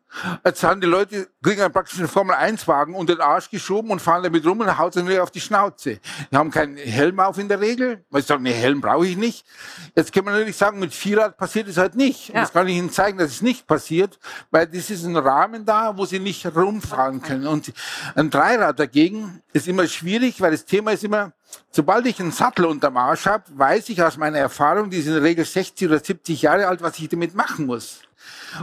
[0.45, 4.45] Jetzt haben die Leute, kriegen einen praktischen Formel-1-Wagen unter den Arsch geschoben und fahren damit
[4.45, 6.01] rum und hauen sich wieder auf die Schnauze.
[6.33, 9.17] Die haben keinen Helm auf in der Regel, weil sie sagen, nee, Helm brauche ich
[9.17, 9.47] nicht.
[9.95, 12.31] Jetzt kann man natürlich sagen, mit Vierrad passiert es halt nicht.
[12.31, 12.41] Ja.
[12.41, 14.19] Das kann ich Ihnen zeigen, dass es nicht passiert,
[14.51, 17.47] weil das ist ein Rahmen da, wo sie nicht rumfahren können.
[17.47, 17.73] Und
[18.17, 21.33] ein Dreirad dagegen ist immer schwierig, weil das Thema ist immer,
[21.73, 25.15] Sobald ich einen Sattel unterm Arsch habe, weiß ich aus meiner Erfahrung, die ist in
[25.15, 28.03] der Regel 60 oder 70 Jahre alt, was ich damit machen muss.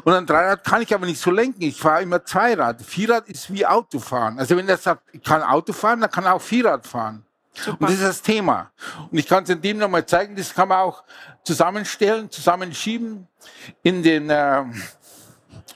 [0.04, 1.62] Und ein Dreirad kann ich aber nicht so lenken.
[1.64, 2.82] Ich fahre immer Zweirad.
[2.82, 4.40] Vierrad ist wie Autofahren.
[4.40, 7.24] Also wenn er sagt, ich kann Auto fahren, dann kann er auch Vierrad fahren.
[7.54, 7.78] Super.
[7.80, 8.72] Und das ist das Thema.
[9.12, 11.04] Und ich kann es in dem nochmal zeigen, das kann man auch
[11.44, 13.28] zusammenstellen, zusammenschieben,
[13.82, 14.64] in den äh,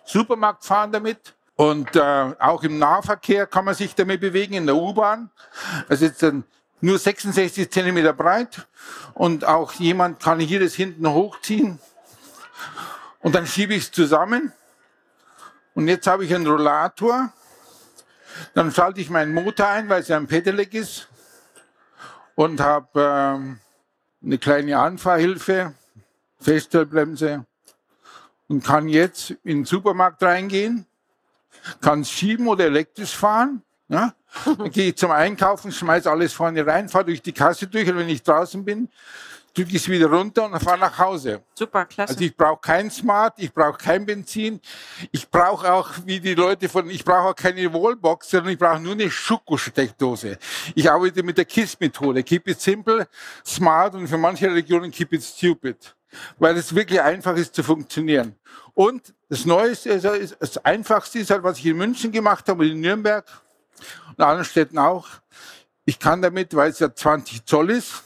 [0.06, 1.34] Supermarkt fahren damit.
[1.56, 5.30] Und äh, auch im Nahverkehr kann man sich damit bewegen, in der U-Bahn.
[5.88, 6.44] Also jetzt ein,
[6.82, 8.68] nur 66 Zentimeter breit.
[9.14, 11.80] Und auch jemand kann hier das hinten hochziehen
[13.22, 14.52] und dann schiebe ich es zusammen.
[15.74, 17.32] Und jetzt habe ich einen Rollator.
[18.54, 21.08] Dann schalte ich meinen Motor ein, weil es ja ein Pedelec ist.
[22.36, 23.60] Und habe ähm,
[24.24, 25.74] eine kleine Anfahrhilfe,
[26.40, 27.46] Feststellbremse.
[28.48, 30.86] Und kann jetzt in den Supermarkt reingehen,
[31.80, 33.62] kann schieben oder elektrisch fahren.
[33.88, 34.14] Ja?
[34.46, 37.98] Dann gehe ich zum Einkaufen, schmeiße alles vorne rein, fahre durch die Kasse durch und
[37.98, 38.90] wenn ich draußen bin,
[39.54, 41.44] drücke ich es wieder runter und fahre nach Hause.
[41.54, 42.14] Super, klasse.
[42.14, 44.62] Also ich brauche kein Smart, ich brauche kein Benzin,
[45.12, 48.80] ich brauche auch, wie die Leute von, ich brauche auch keine Wallbox, sondern ich brauche
[48.80, 50.38] nur eine Schokosteckdose.
[50.76, 52.24] Ich arbeite mit der KISS-Methode.
[52.24, 53.08] Keep it simple,
[53.46, 55.96] smart und für manche Regionen keep it stupid.
[56.40, 58.36] Weil es wirklich einfach ist zu funktionieren.
[58.74, 62.72] Und das Neueste, also das Einfachste ist halt, was ich in München gemacht habe und
[62.72, 63.26] in Nürnberg
[64.10, 65.08] und anderen Städten auch.
[65.86, 68.04] Ich kann damit, weil es ja 20 Zoll ist,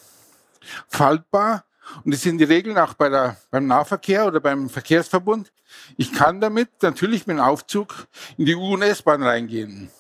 [0.88, 1.66] faltbar.
[2.04, 5.52] Und das sind die Regeln auch bei der, beim Nahverkehr oder beim Verkehrsverbund.
[5.98, 8.08] Ich kann damit natürlich mit dem Aufzug
[8.38, 9.92] in die U- und S-Bahn reingehen.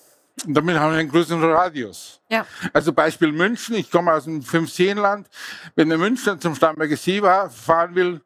[0.45, 2.19] Und damit haben wir einen größeren Radius.
[2.29, 2.45] Ja.
[2.73, 3.75] Also Beispiel München.
[3.75, 5.27] Ich komme aus dem Fünfseenland.
[5.75, 8.21] Wenn der Münchner zum Starnberger See fahren will,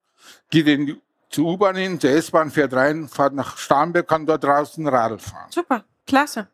[0.49, 4.87] geht in zur U-Bahn hin, zur S-Bahn, fährt rein, fährt nach Starnberg, kann dort draußen
[4.87, 5.51] Radl fahren.
[5.51, 6.47] Super, klasse.